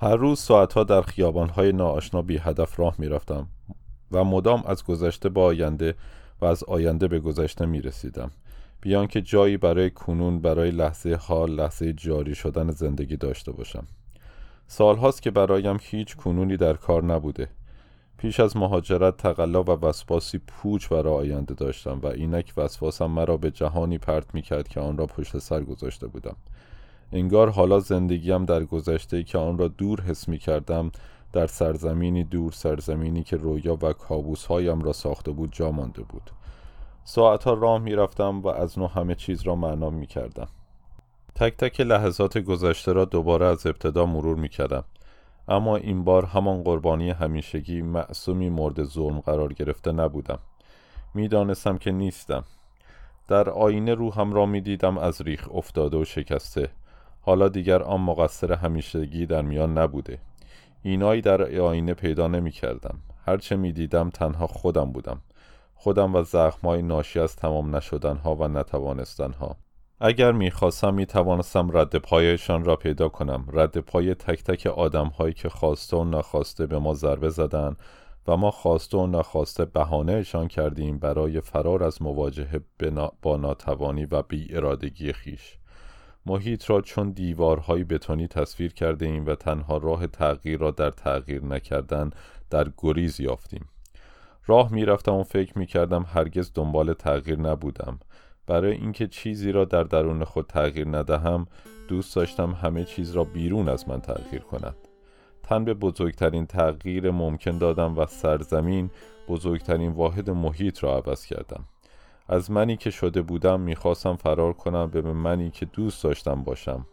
هر 0.00 0.16
روز 0.16 0.40
ساعتها 0.40 0.84
در 0.84 1.02
خیابانهای 1.02 1.72
ناآشنا 1.72 2.22
بی 2.22 2.38
هدف 2.38 2.80
راه 2.80 2.94
می 2.98 3.08
رفتم 3.08 3.46
و 4.12 4.24
مدام 4.24 4.62
از 4.66 4.84
گذشته 4.84 5.28
به 5.28 5.40
آینده 5.40 5.94
و 6.40 6.44
از 6.44 6.64
آینده 6.64 7.08
به 7.08 7.18
گذشته 7.18 7.66
می 7.66 7.80
رسیدم 7.80 8.30
بیان 8.80 9.06
که 9.06 9.22
جایی 9.22 9.56
برای 9.56 9.90
کنون 9.90 10.40
برای 10.40 10.70
لحظه 10.70 11.14
حال 11.14 11.50
لحظه 11.50 11.92
جاری 11.92 12.34
شدن 12.34 12.70
زندگی 12.70 13.16
داشته 13.16 13.52
باشم. 13.52 13.86
سالهاست 14.66 15.22
که 15.22 15.30
برایم 15.30 15.78
هیچ 15.82 16.16
کنونی 16.16 16.56
در 16.56 16.74
کار 16.74 17.04
نبوده. 17.04 17.48
پیش 18.18 18.40
از 18.40 18.56
مهاجرت 18.56 19.16
تقلا 19.16 19.62
و 19.62 19.70
وسواسی 19.70 20.38
پوچ 20.38 20.88
برای 20.88 21.12
آینده 21.12 21.54
داشتم 21.54 22.00
و 22.02 22.06
اینک 22.06 22.52
وسواسم 22.56 23.06
مرا 23.06 23.36
به 23.36 23.50
جهانی 23.50 23.98
پرت 23.98 24.34
می 24.34 24.42
کرد 24.42 24.68
که 24.68 24.80
آن 24.80 24.98
را 24.98 25.06
پشت 25.06 25.38
سر 25.38 25.60
گذاشته 25.60 26.06
بودم. 26.06 26.36
انگار 27.12 27.50
حالا 27.50 27.80
زندگیم 27.80 28.44
در 28.44 28.64
گذشته 28.64 29.22
که 29.22 29.38
آن 29.38 29.58
را 29.58 29.68
دور 29.68 30.00
حس 30.00 30.28
می 30.28 30.38
کردم 30.38 30.92
در 31.32 31.46
سرزمینی 31.46 32.24
دور 32.24 32.52
سرزمینی 32.52 33.22
که 33.22 33.36
رویا 33.36 33.78
و 33.82 33.92
کابوسهایم 33.92 34.80
را 34.80 34.92
ساخته 34.92 35.30
بود 35.30 35.52
جا 35.52 35.70
مانده 35.70 36.02
بود. 36.02 36.30
ساعتها 37.04 37.54
راه 37.54 37.78
می 37.78 37.94
رفتم 37.94 38.40
و 38.40 38.48
از 38.48 38.78
نو 38.78 38.86
همه 38.86 39.14
چیز 39.14 39.42
را 39.42 39.56
معنا 39.56 39.90
می 39.90 40.06
کردم 40.06 40.48
تک 41.34 41.56
تک 41.56 41.80
لحظات 41.80 42.38
گذشته 42.38 42.92
را 42.92 43.04
دوباره 43.04 43.46
از 43.46 43.66
ابتدا 43.66 44.06
مرور 44.06 44.36
می 44.36 44.48
کردم 44.48 44.84
اما 45.48 45.76
این 45.76 46.04
بار 46.04 46.24
همان 46.24 46.62
قربانی 46.62 47.10
همیشگی 47.10 47.82
معصومی 47.82 48.50
مورد 48.50 48.84
ظلم 48.84 49.20
قرار 49.20 49.52
گرفته 49.52 49.92
نبودم. 49.92 50.38
می‌دانستم 51.14 51.78
که 51.78 51.92
نیستم. 51.92 52.44
در 53.28 53.50
آینه 53.50 53.94
روحم 53.94 54.32
را 54.32 54.46
می 54.46 54.60
دیدم 54.60 54.98
از 54.98 55.22
ریخ 55.22 55.48
افتاده 55.54 55.96
و 55.96 56.04
شکسته. 56.04 56.70
حالا 57.28 57.48
دیگر 57.48 57.82
آن 57.82 58.00
مقصر 58.00 58.52
همیشگی 58.52 59.26
در 59.26 59.42
میان 59.42 59.78
نبوده. 59.78 60.18
اینایی 60.82 61.20
در 61.20 61.60
آینه 61.60 61.94
پیدا 61.94 62.28
نمی 62.28 62.50
کردم 62.50 62.98
هرچه 63.26 63.56
می 63.56 63.72
دیدم 63.72 64.10
تنها 64.10 64.46
خودم 64.46 64.92
بودم. 64.92 65.20
خودم 65.74 66.14
و 66.14 66.22
زخمای 66.22 66.82
ناشی 66.82 67.20
از 67.20 67.36
تمام 67.36 67.76
نشدنها 67.76 68.34
و 68.34 68.48
نتوانستنها. 68.48 69.56
اگر 70.00 70.32
می‌خواستم 70.32 70.94
می 70.94 71.06
توانستم 71.06 71.76
رد 71.76 71.96
پایشان 71.96 72.64
را 72.64 72.76
پیدا 72.76 73.08
کنم. 73.08 73.44
رد 73.52 73.78
پای 73.78 74.14
تک 74.14 74.44
تک 74.44 74.66
آدم 74.66 75.06
هایی 75.06 75.34
که 75.34 75.48
خواسته 75.48 75.96
و 75.96 76.04
نخواسته 76.04 76.66
به 76.66 76.78
ما 76.78 76.94
ضربه 76.94 77.28
زدن 77.28 77.76
و 78.28 78.36
ما 78.36 78.50
خواسته 78.50 78.98
و 78.98 79.06
نخواسته 79.06 79.64
بهانهشان 79.64 80.48
کردیم 80.48 80.98
برای 80.98 81.40
فرار 81.40 81.84
از 81.84 82.02
مواجهه 82.02 82.60
با 83.22 83.36
ناتوانی 83.36 84.04
و 84.04 84.22
بی 84.22 84.56
ارادگی 84.56 85.12
خیش. 85.12 85.58
محیط 86.26 86.70
را 86.70 86.80
چون 86.80 87.10
دیوارهای 87.10 87.84
بتونی 87.84 88.28
تصویر 88.28 88.72
کرده 88.72 89.06
ایم 89.06 89.26
و 89.26 89.34
تنها 89.34 89.76
راه 89.76 90.06
تغییر 90.06 90.58
را 90.58 90.70
در 90.70 90.90
تغییر 90.90 91.44
نکردن 91.44 92.10
در 92.50 92.72
گریز 92.78 93.20
یافتیم. 93.20 93.68
راه 94.46 94.72
می‌رفتم 94.72 95.14
و 95.14 95.22
فکر 95.22 95.58
می‌کردم 95.58 96.06
هرگز 96.08 96.52
دنبال 96.54 96.92
تغییر 96.92 97.38
نبودم. 97.38 97.98
برای 98.46 98.72
اینکه 98.72 99.06
چیزی 99.06 99.52
را 99.52 99.64
در 99.64 99.82
درون 99.82 100.24
خود 100.24 100.46
تغییر 100.46 100.88
ندهم 100.88 101.46
دوست 101.88 102.16
داشتم 102.16 102.52
همه 102.52 102.84
چیز 102.84 103.12
را 103.12 103.24
بیرون 103.24 103.68
از 103.68 103.88
من 103.88 104.00
تغییر 104.00 104.42
کند. 104.42 104.76
تن 105.42 105.64
به 105.64 105.74
بزرگترین 105.74 106.46
تغییر 106.46 107.10
ممکن 107.10 107.58
دادم 107.58 107.98
و 107.98 108.06
سرزمین 108.06 108.90
بزرگترین 109.28 109.92
واحد 109.92 110.30
محیط 110.30 110.84
را 110.84 110.96
عوض 110.96 111.24
کردم. 111.26 111.64
از 112.28 112.50
منی 112.50 112.76
که 112.76 112.90
شده 112.90 113.22
بودم 113.22 113.60
می‌خواستم 113.60 114.16
فرار 114.16 114.52
کنم 114.52 114.86
به 114.86 115.02
منی 115.02 115.50
که 115.50 115.66
دوست 115.66 116.04
داشتم 116.04 116.44
باشم. 116.44 116.86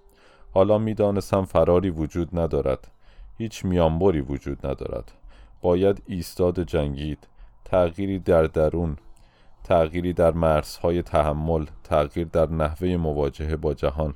حالا 0.53 0.77
می‌دانستم 0.77 1.45
فراری 1.45 1.89
وجود 1.89 2.39
ندارد. 2.39 2.87
هیچ 3.37 3.65
میانبری 3.65 4.21
وجود 4.21 4.67
ندارد. 4.67 5.11
باید 5.61 6.01
ایستاد 6.05 6.59
جنگید. 6.59 7.27
تغییری 7.65 8.19
در 8.19 8.43
درون. 8.43 8.97
تغییری 9.63 10.13
در 10.13 10.31
مرزهای 10.31 11.01
تحمل. 11.01 11.65
تغییر 11.83 12.27
در 12.27 12.49
نحوه 12.49 12.97
مواجهه 12.97 13.55
با 13.55 13.73
جهان. 13.73 14.13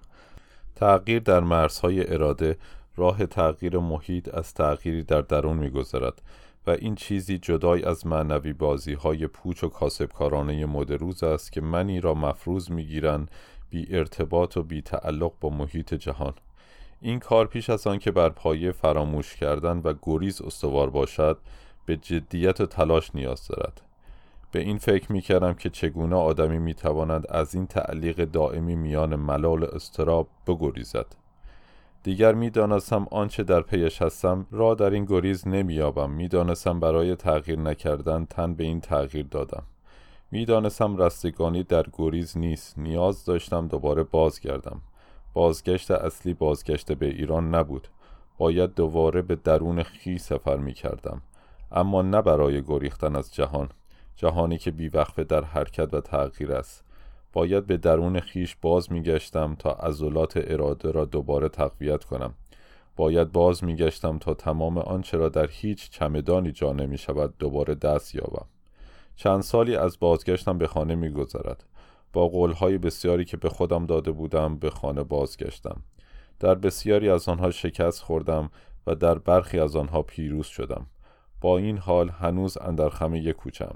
تغییر 0.75 1.19
در 1.19 1.39
مرزهای 1.39 2.13
اراده. 2.13 2.57
راه 2.95 3.25
تغییر 3.25 3.77
محیط 3.77 4.35
از 4.35 4.53
تغییری 4.53 5.03
در 5.03 5.21
درون 5.21 5.57
میگذرد. 5.57 6.21
این 6.71 6.95
چیزی 6.95 7.37
جدای 7.37 7.83
از 7.83 8.07
معنوی 8.07 8.53
بازی 8.53 8.93
های 8.93 9.27
پوچ 9.27 9.63
و 9.63 9.67
کاسبکارانه 9.67 10.65
مدروز 10.65 11.23
است 11.23 11.51
که 11.51 11.61
منی 11.61 11.99
را 11.99 12.13
مفروض 12.13 12.71
می‌گیرند 12.71 13.31
بی 13.69 13.87
ارتباط 13.89 14.57
و 14.57 14.63
بی 14.63 14.81
تعلق 14.81 15.31
با 15.41 15.49
محیط 15.49 15.93
جهان. 15.93 16.33
این 17.01 17.19
کار 17.19 17.47
پیش 17.47 17.69
از 17.69 17.87
آن 17.87 17.99
که 17.99 18.11
بر 18.11 18.29
پایه 18.29 18.71
فراموش 18.71 19.35
کردن 19.35 19.81
و 19.83 19.93
گریز 20.01 20.41
استوار 20.41 20.89
باشد 20.89 21.37
به 21.85 21.97
جدیت 21.97 22.61
و 22.61 22.65
تلاش 22.65 23.15
نیاز 23.15 23.47
دارد. 23.47 23.81
به 24.51 24.59
این 24.59 24.77
فکر 24.77 25.11
می 25.11 25.21
کردم 25.21 25.53
که 25.53 25.69
چگونه 25.69 26.15
آدمی 26.15 26.57
می 26.57 26.73
تواند 26.73 27.25
از 27.29 27.55
این 27.55 27.67
تعلیق 27.67 28.25
دائمی 28.25 28.75
میان 28.75 29.15
ملال 29.15 29.63
استراب 29.63 30.27
بگریزد. 30.47 31.05
دیگر 32.03 32.33
می‌دانستم 32.33 33.07
آنچه 33.11 33.43
در 33.43 33.61
پیش 33.61 34.01
هستم 34.01 34.47
را 34.51 34.75
در 34.75 34.89
این 34.89 35.05
گریز 35.05 35.47
نمییابم. 35.47 36.09
می‌دانستم 36.09 36.79
برای 36.79 37.15
تغییر 37.15 37.59
نکردن 37.59 38.25
تن 38.25 38.53
به 38.53 38.63
این 38.63 38.81
تغییر 38.81 39.25
دادم. 39.31 39.63
می‌دانستم 40.31 40.97
رستگانی 40.97 41.63
در 41.63 41.85
گریز 41.93 42.37
نیست. 42.37 42.77
نیاز 42.79 43.25
داشتم 43.25 43.67
دوباره 43.67 44.03
بازگردم. 44.03 44.81
بازگشت 45.33 45.91
اصلی 45.91 46.33
بازگشت 46.33 46.91
به 46.91 47.05
ایران 47.05 47.55
نبود. 47.55 47.87
باید 48.37 48.75
دوباره 48.75 49.21
به 49.21 49.35
درون 49.35 49.83
خی 49.83 50.17
سفر 50.17 50.57
می 50.57 50.73
کردم 50.73 51.21
اما 51.71 52.01
نه 52.01 52.21
برای 52.21 52.61
گریختن 52.61 53.15
از 53.15 53.33
جهان. 53.33 53.69
جهانی 54.15 54.57
که 54.57 54.71
بیوقفه 54.71 55.23
در 55.23 55.43
حرکت 55.43 55.93
و 55.93 56.01
تغییر 56.01 56.51
است. 56.51 56.83
باید 57.33 57.67
به 57.67 57.77
درون 57.77 58.19
خیش 58.19 58.55
باز 58.61 58.91
میگشتم 58.91 59.55
تا 59.55 59.71
عضلات 59.71 60.33
اراده 60.43 60.91
را 60.91 61.05
دوباره 61.05 61.49
تقویت 61.49 62.03
کنم. 62.03 62.33
باید 62.95 63.31
باز 63.31 63.63
میگشتم 63.63 64.17
تا 64.17 64.33
تمام 64.33 64.77
آنچه 64.77 65.17
را 65.17 65.29
در 65.29 65.47
هیچ 65.51 65.89
چمدانی 65.89 66.51
جا 66.51 66.73
نمی 66.73 66.97
شود 66.97 67.33
دوباره 67.39 67.75
دست 67.75 68.15
یابم. 68.15 68.45
چند 69.15 69.41
سالی 69.41 69.75
از 69.75 69.99
بازگشتم 69.99 70.57
به 70.57 70.67
خانه 70.67 70.95
میگذرد. 70.95 71.65
با 72.13 72.27
قولهای 72.27 72.77
بسیاری 72.77 73.25
که 73.25 73.37
به 73.37 73.49
خودم 73.49 73.85
داده 73.85 74.11
بودم 74.11 74.55
به 74.55 74.69
خانه 74.69 75.03
بازگشتم. 75.03 75.81
در 76.39 76.55
بسیاری 76.55 77.09
از 77.09 77.29
آنها 77.29 77.51
شکست 77.51 78.01
خوردم 78.01 78.49
و 78.87 78.95
در 78.95 79.17
برخی 79.17 79.59
از 79.59 79.75
آنها 79.75 80.01
پیروز 80.01 80.47
شدم. 80.47 80.87
با 81.41 81.57
این 81.57 81.77
حال 81.77 82.09
هنوز 82.09 82.57
اندر 82.57 82.89
خمه 82.89 83.33
کوچم 83.33 83.75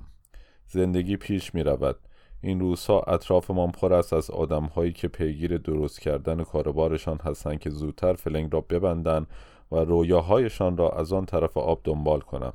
زندگی 0.68 1.18
پیش 1.18 1.56
می 1.56 1.64
رود 1.64 1.96
این 2.44 2.60
روزها 2.60 3.00
اطرافمان 3.00 3.72
پر 3.72 3.94
است 3.94 4.14
از 4.14 4.30
آدمهایی 4.30 4.92
که 4.92 5.08
پیگیر 5.08 5.58
درست 5.58 6.02
کردن 6.02 6.44
کاربارشان 6.44 7.20
هستند 7.24 7.60
که 7.60 7.70
زودتر 7.70 8.14
فلنگ 8.14 8.54
را 8.54 8.62
ببندند 8.62 9.28
و 9.72 9.76
رویاهایشان 9.76 10.78
را 10.78 10.90
از 10.90 11.14
آن 11.14 11.26
طرف 11.26 11.58
آب 11.58 11.82
دنبال 11.84 12.20
کنم 12.20 12.54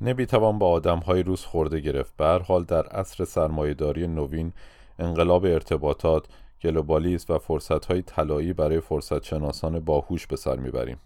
نمی‌توان 0.00 0.58
با 0.58 0.70
آدمهای 0.70 1.22
روز 1.22 1.44
خورده 1.44 1.80
گرفت. 1.80 2.16
به 2.16 2.40
حال 2.48 2.64
در 2.64 2.86
عصر 2.86 3.24
سرمایهداری 3.24 4.06
نوین 4.06 4.52
انقلاب 4.98 5.44
ارتباطات 5.44 6.26
گلوبالیسم 6.62 7.34
و 7.34 7.38
فرصتهای 7.38 8.02
طلایی 8.02 8.52
برای 8.52 8.80
فرصت 8.80 9.24
شناسان 9.24 9.80
باهوش 9.80 10.26
به 10.26 10.36
سر 10.36 10.56
می‌بریم. 10.56 10.98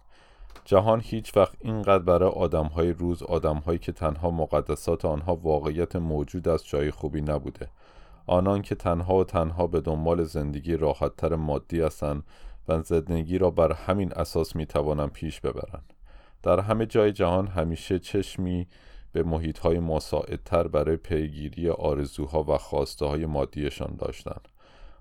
جهان 0.65 1.01
هیچ 1.05 1.37
وقت 1.37 1.55
اینقدر 1.61 2.03
برای 2.05 2.31
آدمهای 2.31 2.93
روز 2.93 3.23
آدمهایی 3.23 3.79
که 3.79 3.93
تنها 3.93 4.31
مقدسات 4.31 5.05
آنها 5.05 5.37
واقعیت 5.37 5.97
موجود 5.97 6.49
است 6.49 6.65
جای 6.67 6.91
خوبی 6.91 7.21
نبوده. 7.21 7.69
آنان 8.27 8.63
که 8.63 8.75
تنها 8.75 9.17
و 9.17 9.25
تنها 9.25 9.67
به 9.67 9.81
دنبال 9.81 10.25
زندگی 10.25 10.77
راحتتر 10.77 11.35
مادی 11.35 11.81
هستند 11.81 12.23
و 12.69 12.83
زندگی 12.83 13.39
را 13.39 13.51
بر 13.51 13.73
همین 13.73 14.13
اساس 14.13 14.57
می 14.57 14.67
توانند 14.67 15.11
پیش 15.13 15.41
ببرند. 15.41 15.93
در 16.43 16.61
همه 16.61 16.87
جای 16.87 17.13
جهان 17.13 17.47
همیشه 17.47 17.99
چشمی 17.99 18.67
به 19.13 19.23
محیط 19.23 19.59
های 19.59 19.79
مساعدتر 19.79 20.69
برای 20.69 20.97
پیگیری 20.97 21.71
آرزوها 21.71 22.43
و 22.43 22.59
خواسته 22.59 23.07
های 23.07 23.27
مادیشان 23.27 23.97
داشتند. 23.99 24.49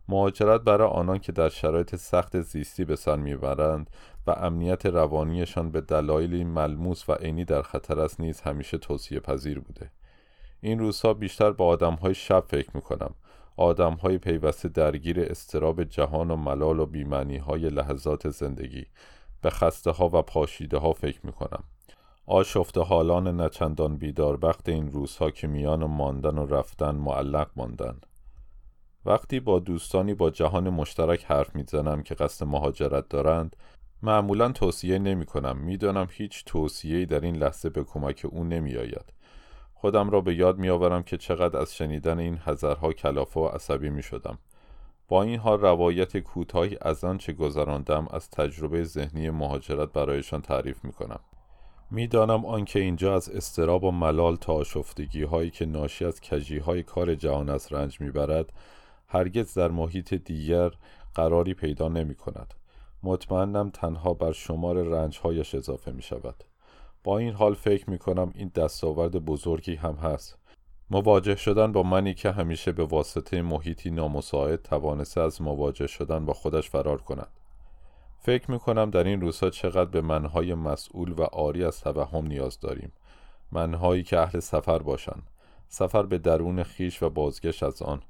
مهاجرت 0.10 0.62
برای 0.62 0.88
آنان 0.88 1.20
که 1.20 1.32
در 1.32 1.50
شرایط 1.50 1.96
سخت 1.96 2.42
زیستی 2.42 2.86
به 2.86 2.96
سر 2.96 3.16
می‌برند 3.16 3.90
و 4.28 4.32
امنیت 4.32 4.86
روانیشان 4.86 5.72
به 5.72 5.82
دلایلی 5.82 6.44
ملموس 6.44 7.10
و 7.10 7.14
عینی 7.14 7.46
در 7.46 7.62
خطر 7.62 8.00
است 8.00 8.20
نیز 8.20 8.42
همیشه 8.42 8.78
توصیه 8.78 9.20
پذیر 9.20 9.60
بوده. 9.60 9.92
این 10.66 10.80
روزها 10.80 11.14
بیشتر 11.14 11.52
با 11.52 11.66
آدمهای 11.66 12.14
شب 12.14 12.44
فکر 12.48 12.70
می‌کنم. 12.74 13.16
آدمهای 13.58 14.18
پیوسته 14.18 14.70
درگیر 14.70 15.20
استراب 15.20 15.84
جهان 15.84 16.32
و 16.32 16.36
ملال 16.36 16.80
و 16.80 16.86
بیمعنی 16.86 17.38
های 17.38 17.70
لحظات 17.70 18.30
زندگی. 18.30 18.86
به 19.42 19.50
خسته 19.50 19.92
ها 19.92 20.10
و 20.14 20.22
پاشیده 20.22 20.78
ها 20.78 20.94
فکر 20.94 21.20
می‌کنم. 21.24 21.64
آشفته 22.26 22.82
حالان 22.82 23.42
نچندان 23.42 23.98
بیدار 23.98 24.46
وقت 24.46 24.70
این 24.70 24.92
روزها 24.92 25.32
که 25.32 25.48
میان 25.48 25.84
و 25.84 25.88
ماندن 25.88 26.38
و 26.38 26.46
رفتن 26.46 26.96
معلق 26.96 27.50
ماندن. 27.56 27.98
وقتی 29.06 29.40
با 29.40 29.60
دوستانی 29.60 30.14
با 30.14 30.30
جهان 30.30 30.70
مشترک 30.70 31.26
حرف 31.26 31.56
می‌زنم 31.56 32.04
که 32.04 32.16
قصد 32.16 32.46
مهاجرت 32.46 33.10
دارند 33.10 33.56
معمولا 34.02 34.52
توصیه 34.52 35.00
نمی 35.00 35.26
کنم 35.26 35.58
می‌دانم 35.58 36.08
هیچ 36.12 36.44
توصیه‌ای 36.46 37.06
در 37.06 37.20
این 37.20 37.36
لحظه 37.36 37.70
به 37.70 37.84
کمک 37.84 38.26
او 38.30 38.44
نمی 38.44 38.76
آید 38.76 39.14
خودم 39.86 40.10
را 40.10 40.22
به 40.22 40.36
یاد 40.36 40.58
می 40.58 40.70
آورم 40.70 41.04
که 41.04 41.18
چقدر 41.18 41.60
از 41.60 41.76
شنیدن 41.76 42.20
این 42.20 42.40
هزارها 42.44 42.94
کلافه 42.94 43.40
و 43.40 43.48
عصبی 43.48 43.90
می 43.90 44.04
شدم 44.04 44.38
با 45.08 45.24
این 45.24 45.40
حال 45.40 45.60
روایت 45.60 46.18
کوتاهی 46.18 46.78
از 46.82 47.04
آن 47.04 47.18
چه 47.18 47.34
گذراندم 47.34 48.08
از 48.12 48.30
تجربه 48.30 48.84
ذهنی 48.84 49.30
مهاجرت 49.30 49.94
برایشان 49.94 50.42
تعریف 50.42 50.86
می 50.86 50.92
کنم 50.92 51.20
می‌دانم 51.92 52.46
آنکه 52.46 52.80
اینجا 52.80 53.16
از 53.16 53.30
استراب 53.30 53.84
و 53.84 53.92
ملال 53.92 54.36
تا 54.36 54.54
آشفتگی 54.54 55.24
هایی 55.24 55.50
که 55.50 55.66
ناشی 55.66 56.06
از 56.06 56.22
کجی 56.22 56.58
های 56.58 56.84
کار 56.84 57.16
جهان 57.16 57.50
از 57.50 57.74
رنج 57.74 58.02
می‌برد 58.02 58.54
هرگز 59.08 59.54
در 59.54 59.72
محیط 59.72 60.14
دیگر 60.14 60.72
قراری 61.16 61.54
پیدا 61.54 61.90
نمی 61.90 62.16
کند 62.16 62.54
مطمئنم 63.04 63.70
تنها 63.70 64.14
بر 64.14 64.32
شمار 64.32 64.84
رنجهایش 64.84 65.56
اضافه 65.56 65.92
می 65.92 66.02
شود 66.02 66.44
با 67.06 67.18
این 67.18 67.34
حال 67.34 67.54
فکر 67.54 67.90
می 67.90 67.98
کنم 67.98 68.32
این 68.36 68.52
دستاورد 68.56 69.12
بزرگی 69.12 69.76
هم 69.76 69.94
هست. 69.96 70.38
مواجه 70.90 71.36
شدن 71.36 71.72
با 71.72 71.84
منی 71.84 72.14
که 72.14 72.32
همیشه 72.32 72.72
به 72.72 72.84
واسطه 72.84 73.42
محیطی 73.42 73.92
نامساعد 73.92 74.62
توانسته 74.62 75.22
از 75.22 75.42
مواجه 75.42 75.88
شدن 75.88 76.26
با 76.26 76.34
خودش 76.34 76.70
فرار 76.70 77.02
کند. 77.02 77.28
فکر 78.20 78.52
می 78.52 78.60
کنم 78.60 78.90
در 78.90 79.04
این 79.04 79.22
روزها 79.22 79.50
چقدر 79.50 79.90
به 79.90 80.02
منهای 80.02 80.54
مسئول 80.54 81.12
و 81.12 81.22
آری 81.22 81.64
از 81.64 81.82
توهم 81.82 82.28
نیاز 82.28 82.60
داریم. 82.60 82.92
منهایی 83.52 84.04
که 84.04 84.20
اهل 84.20 84.40
سفر 84.40 84.80
باشند 84.80 85.24
سفر 85.68 86.04
به 86.04 86.18
درون 86.18 86.64
خیش 86.64 87.04
و 87.04 87.10
بازگشت 87.10 87.64
از 87.64 87.82
آن. 87.82 88.02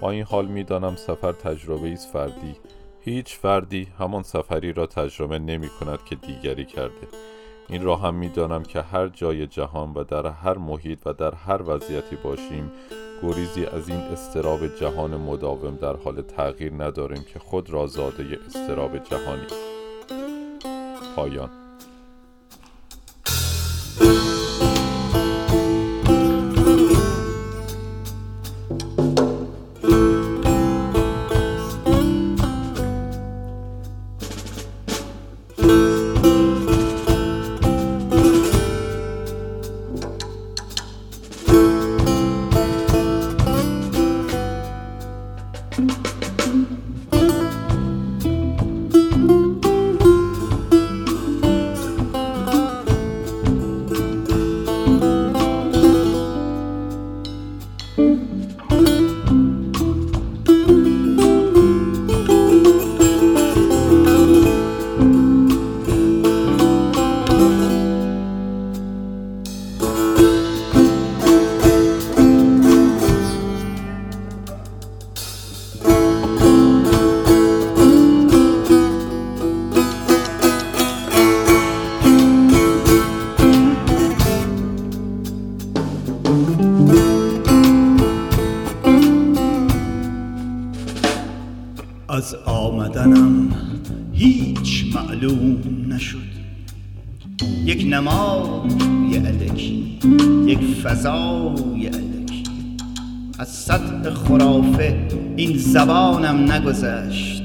با 0.00 0.10
این 0.10 0.22
حال 0.22 0.46
می‌دانم 0.46 0.96
سفر 0.96 1.32
تجربه 1.32 1.92
است 1.92 2.12
فردی. 2.12 2.56
هیچ 3.00 3.38
فردی 3.38 3.88
همان 3.98 4.22
سفری 4.22 4.72
را 4.72 4.86
تجربه 4.86 5.38
نمی 5.38 5.68
کند 5.68 6.04
که 6.04 6.14
دیگری 6.16 6.64
کرده. 6.64 7.08
این 7.72 7.82
را 7.82 7.96
هم 7.96 8.14
می‌دانم 8.14 8.62
که 8.62 8.82
هر 8.82 9.08
جای 9.08 9.46
جهان 9.46 9.92
و 9.94 10.04
در 10.04 10.26
هر 10.26 10.58
محیط 10.58 10.98
و 11.06 11.12
در 11.12 11.34
هر 11.34 11.62
وضعیتی 11.62 12.16
باشیم 12.16 12.72
گریزی 13.22 13.66
از 13.66 13.88
این 13.88 13.98
استراب 13.98 14.66
جهان 14.66 15.16
مداوم 15.16 15.76
در 15.76 15.96
حال 15.96 16.22
تغییر 16.22 16.72
نداریم 16.72 17.24
که 17.32 17.38
خود 17.38 17.70
را 17.70 17.86
زاده 17.86 18.38
استراب 18.46 18.98
جهانی. 18.98 19.46
پایان. 21.16 21.61
نگذشت 106.82 107.42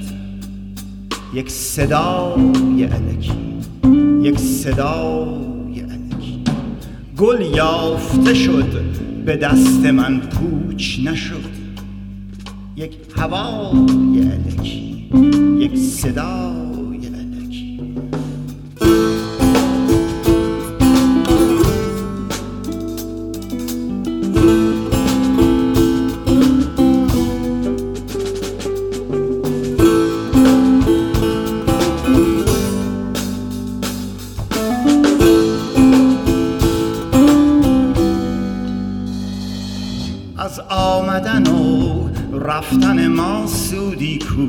یک 1.34 1.50
صدای 1.50 2.84
علکی 2.84 3.60
یک 4.21 4.39
صدای 4.39 5.80
علکی 5.80 6.43
گل 7.17 7.41
یافته 7.41 8.34
شد 8.34 8.82
به 9.26 9.36
دست 9.36 9.86
من 9.86 10.19
پوچ 10.19 11.00
نشد. 11.06 11.58
یک 12.76 12.97
هوای 13.17 14.21
علکی 14.21 15.10
یک 15.60 15.78
صدای 15.78 16.77
رفتن 42.58 43.08
ما 43.08 43.48
سودی 43.48 44.20
کو. 44.20 44.48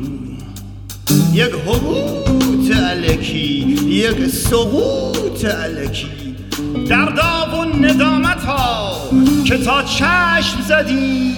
یک 1.32 1.52
حبوط 1.66 2.76
علکی 2.76 3.76
یک 3.88 4.26
سقوط 4.26 5.44
علکی 5.44 6.36
در 6.88 7.04
داون 7.04 7.84
ندامت 7.84 8.44
ها 8.44 8.96
که 9.44 9.58
تا 9.58 9.82
چشم 9.82 10.60
زدی. 10.68 11.34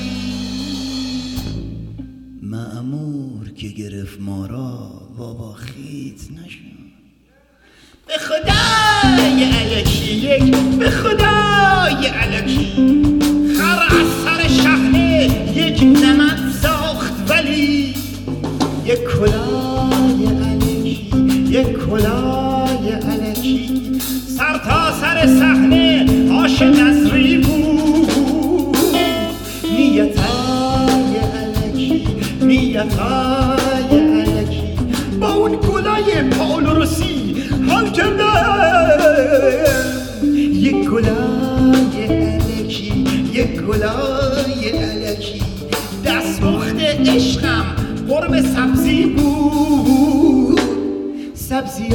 معمور 2.43 3.49
که 3.57 3.69
گرفت 3.69 4.21
ما 4.21 4.47
را 4.47 4.91
بابا 5.19 5.53
خیت 5.53 6.21
نشون 6.31 6.81
به 8.07 8.15
خدای 8.19 9.45
علکی 9.45 10.13
یک 10.13 10.57
به 10.57 10.91
خدای 10.91 12.07
علکی 12.07 12.40
آش 26.61 26.67
نظری 26.67 27.39
بود 27.39 28.97
نیتای 29.79 31.17
علکی 31.35 32.07
نیتای 32.43 33.99
علکی 33.99 34.63
با 35.21 35.33
اون 35.33 35.57
گلای 35.57 36.23
پاولوسی 36.31 37.35
حال 37.69 37.91
کردم. 37.91 39.41
یک 40.53 40.89
گلای 40.89 42.05
علکی 42.09 43.05
یک 43.33 43.61
گلای 43.61 44.69
علکی 44.71 45.43
دستمخت 46.05 46.81
عشقم 46.81 47.65
قرم 48.09 48.43
سبزی 48.43 49.07
بود. 49.07 50.61
سبزی 51.35 51.89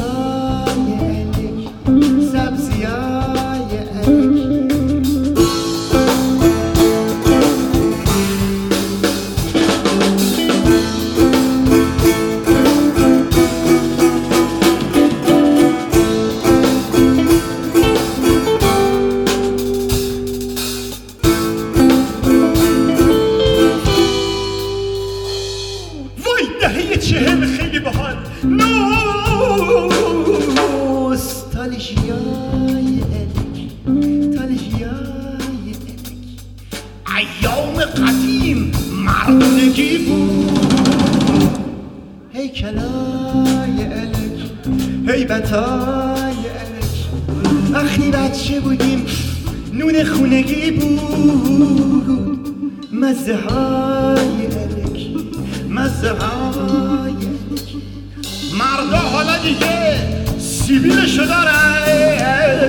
حالا 59.25 59.37
دیگه 59.37 59.97
سیبیلشو 60.39 61.25
دارن 61.25 62.65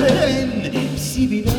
سیبیلای 0.97 1.56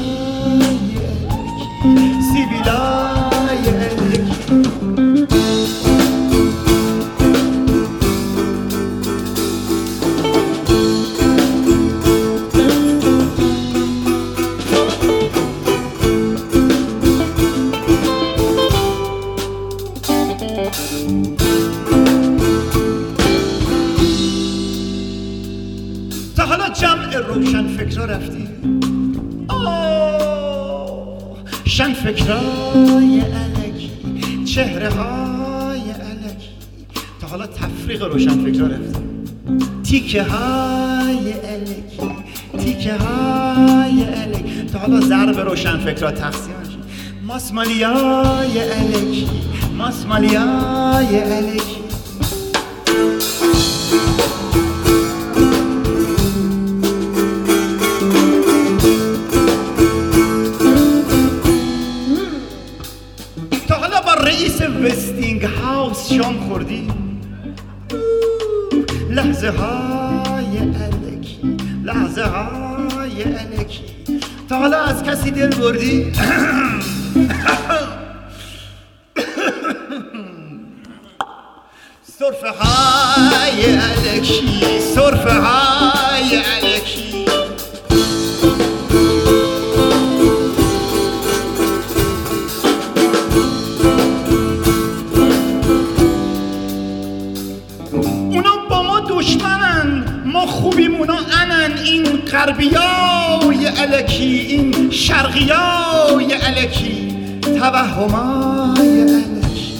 ضرب 45.08 45.40
روشن 45.40 45.78
فکرها 45.78 46.12
تقسیم 46.12 46.56
ماسمالیای 47.28 48.60
علکی 48.60 49.28
ماسمالیای 49.78 51.20
علکی 51.20 51.78
دل 75.38 75.50
بردی 75.50 76.12
صرفه 82.20 82.50
های 82.50 83.78
الکی 83.78 84.80
صرفه 84.96 85.34
های 85.34 86.36
الکی. 86.36 87.26
اونا 98.32 98.56
با 98.70 98.82
ما 100.28 100.46
خوبیمونا 100.46 101.18
انن 101.42 101.78
این 101.78 102.04
غربیای 102.18 103.66
علکی 103.66 104.24
این 104.24 104.92
شرقیای 104.92 106.34
علکی 106.34 107.16
توهمای 107.44 109.02
علکی 109.02 109.74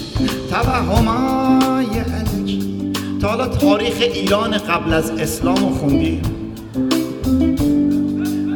توهمای 0.50 1.98
علکی 1.98 2.92
تا 3.20 3.28
حالا 3.28 3.48
تاریخ 3.48 3.94
ایران 4.00 4.58
قبل 4.58 4.92
از 4.92 5.10
اسلام 5.10 5.74
خوندی 5.74 6.20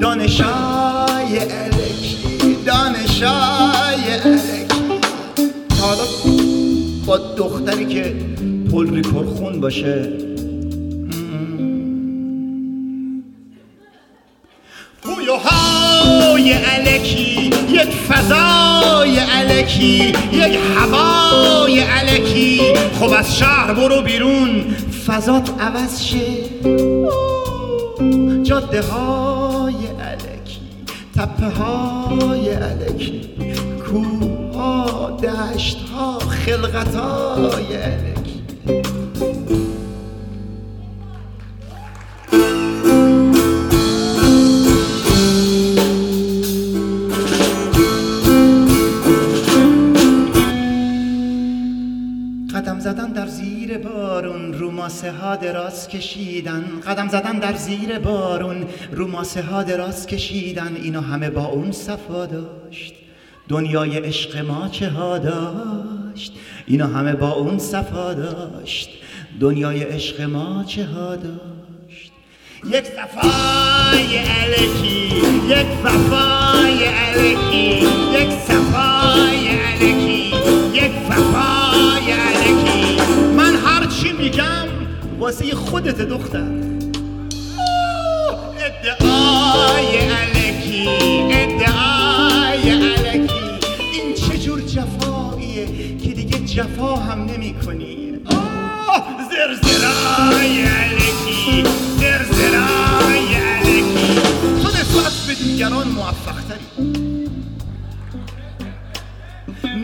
دانشای 0.01 1.39
علکی 1.39 2.57
دانشای 2.67 4.13
علکی 4.25 4.67
تا 5.69 5.87
حالا 5.87 6.05
با 7.07 7.19
دختری 7.19 7.87
که 7.87 8.15
پلری 8.71 9.03
پرخون 9.03 9.61
باشه 9.61 10.32
های 16.43 16.53
علکی 16.53 17.51
یک 17.69 17.91
فضای 18.09 19.19
علکی 19.19 20.13
یک 20.33 20.59
هوای 20.77 21.81
علکی 21.81 22.61
خب 23.01 23.13
از 23.13 23.39
شهر 23.39 23.75
برو 23.75 24.03
بیرون 24.03 24.77
فضات 25.07 25.51
عوض 25.61 26.03
شه. 26.03 26.19
جاده 28.43 28.83
های 28.83 29.75
علکی 29.75 30.61
تپه 31.17 31.47
های 31.47 32.51
علکی 32.51 33.21
کوه 33.87 34.55
ها 34.55 35.19
دشت 35.23 35.79
ها 35.95 36.19
خلقت 36.19 36.95
های 36.95 37.77
علکی 37.77 38.22
رو 55.03 55.09
روماسه 55.09 55.25
ها 55.25 55.37
دراز 55.37 55.89
کشیدن. 55.89 56.65
قدم 56.87 57.09
زدن 57.09 57.39
در 57.39 57.55
زیر 57.55 57.99
بارون. 57.99 58.67
روماسه 58.93 59.43
ها 59.43 59.63
دراز 59.63 60.07
کشیدن. 60.07 60.77
اینو 60.83 61.01
همه 61.01 61.31
با 61.31 61.45
اون 61.45 61.73
صفا 61.73 62.27
داشت. 62.27 62.95
دنیای 63.49 63.99
عشق 63.99 64.37
ما 64.37 64.69
چه 64.69 64.89
ها 64.89 65.19
داشت؟ 65.19 66.33
اینو 66.67 66.87
همه 66.87 67.13
با 67.13 67.33
اون 67.33 67.59
صفا 67.59 68.15
داشت. 68.15 68.91
دنیای 69.41 69.83
عشق 69.83 70.21
ما 70.21 70.65
چه 70.65 70.85
ها 70.85 71.17
داشت؟ 71.17 72.13
یک 72.65 72.85
صفای 72.85 74.19
علکی 74.19 75.17
یک 75.49 75.67
صفای 75.85 76.85
علکی 76.85 77.87
یک 78.13 78.31
صفای 78.31 79.49
علکی 79.49 80.33
یک 80.73 80.93
صفای 81.09 82.13
علکی 82.13 82.52
واسه 85.23 85.55
خودت 85.55 86.01
دختر. 86.01 86.51
ادعای 88.61 89.97
علکی 89.97 90.89
ادعای 91.31 92.71
علکی 92.71 93.35
این 93.93 94.15
چه 94.15 94.39
جور 94.39 94.61
جفاییه 94.61 95.67
که 95.97 96.09
دیگه 96.09 96.39
جفا 96.39 96.97
هم 96.97 97.25
نمی 97.25 97.55
کنی 97.55 98.19
زرزرای 99.31 100.63
علکی 100.63 101.65
زرزرای 102.01 103.35
علکی 103.35 104.21
تو 104.63 104.69
نسبت 104.69 105.13
به 105.27 105.35
دیگران 105.35 105.89
موفق 105.89 106.41
تری 106.49 107.29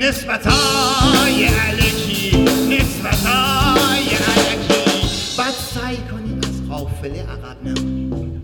نسبتای 0.00 1.44
علکی 1.44 2.36
نسبتای 2.70 4.08
علکی 4.08 4.77
قافله 6.88 7.22
عقب 7.22 7.64
نمونی 7.64 8.42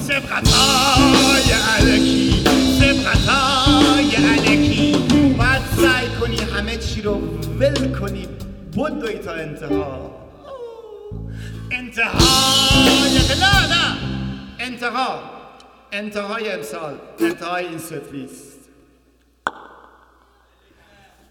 سبقتای 0.00 1.52
علکی 1.52 2.44
سبقتای 2.80 4.16
علکی 4.16 4.96
بعد 5.38 5.62
سعی 5.76 6.08
کنی 6.20 6.36
همه 6.36 6.76
چی 6.76 7.02
رو 7.02 7.14
ول 7.60 7.98
کنی. 7.98 8.28
بدوی 8.72 9.18
تا 9.18 9.32
انتها. 9.32 10.10
انتهای 11.70 12.08
نه 13.70 13.96
انتها. 14.58 15.20
انتهای 15.92 16.52
امسال. 16.52 16.94
انتهای 17.20 17.66
این 17.66 17.78
ستلیست 17.78 18.56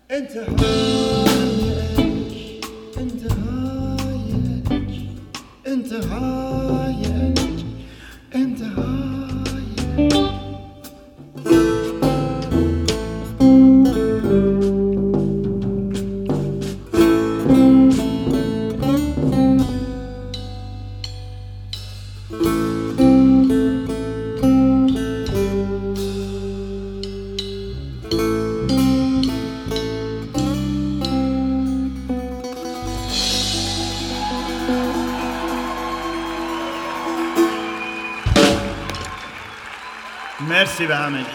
انتهای 0.09 1.54
انتهای 5.95 6.44
مرسی 41.09 41.25
به 41.25 41.34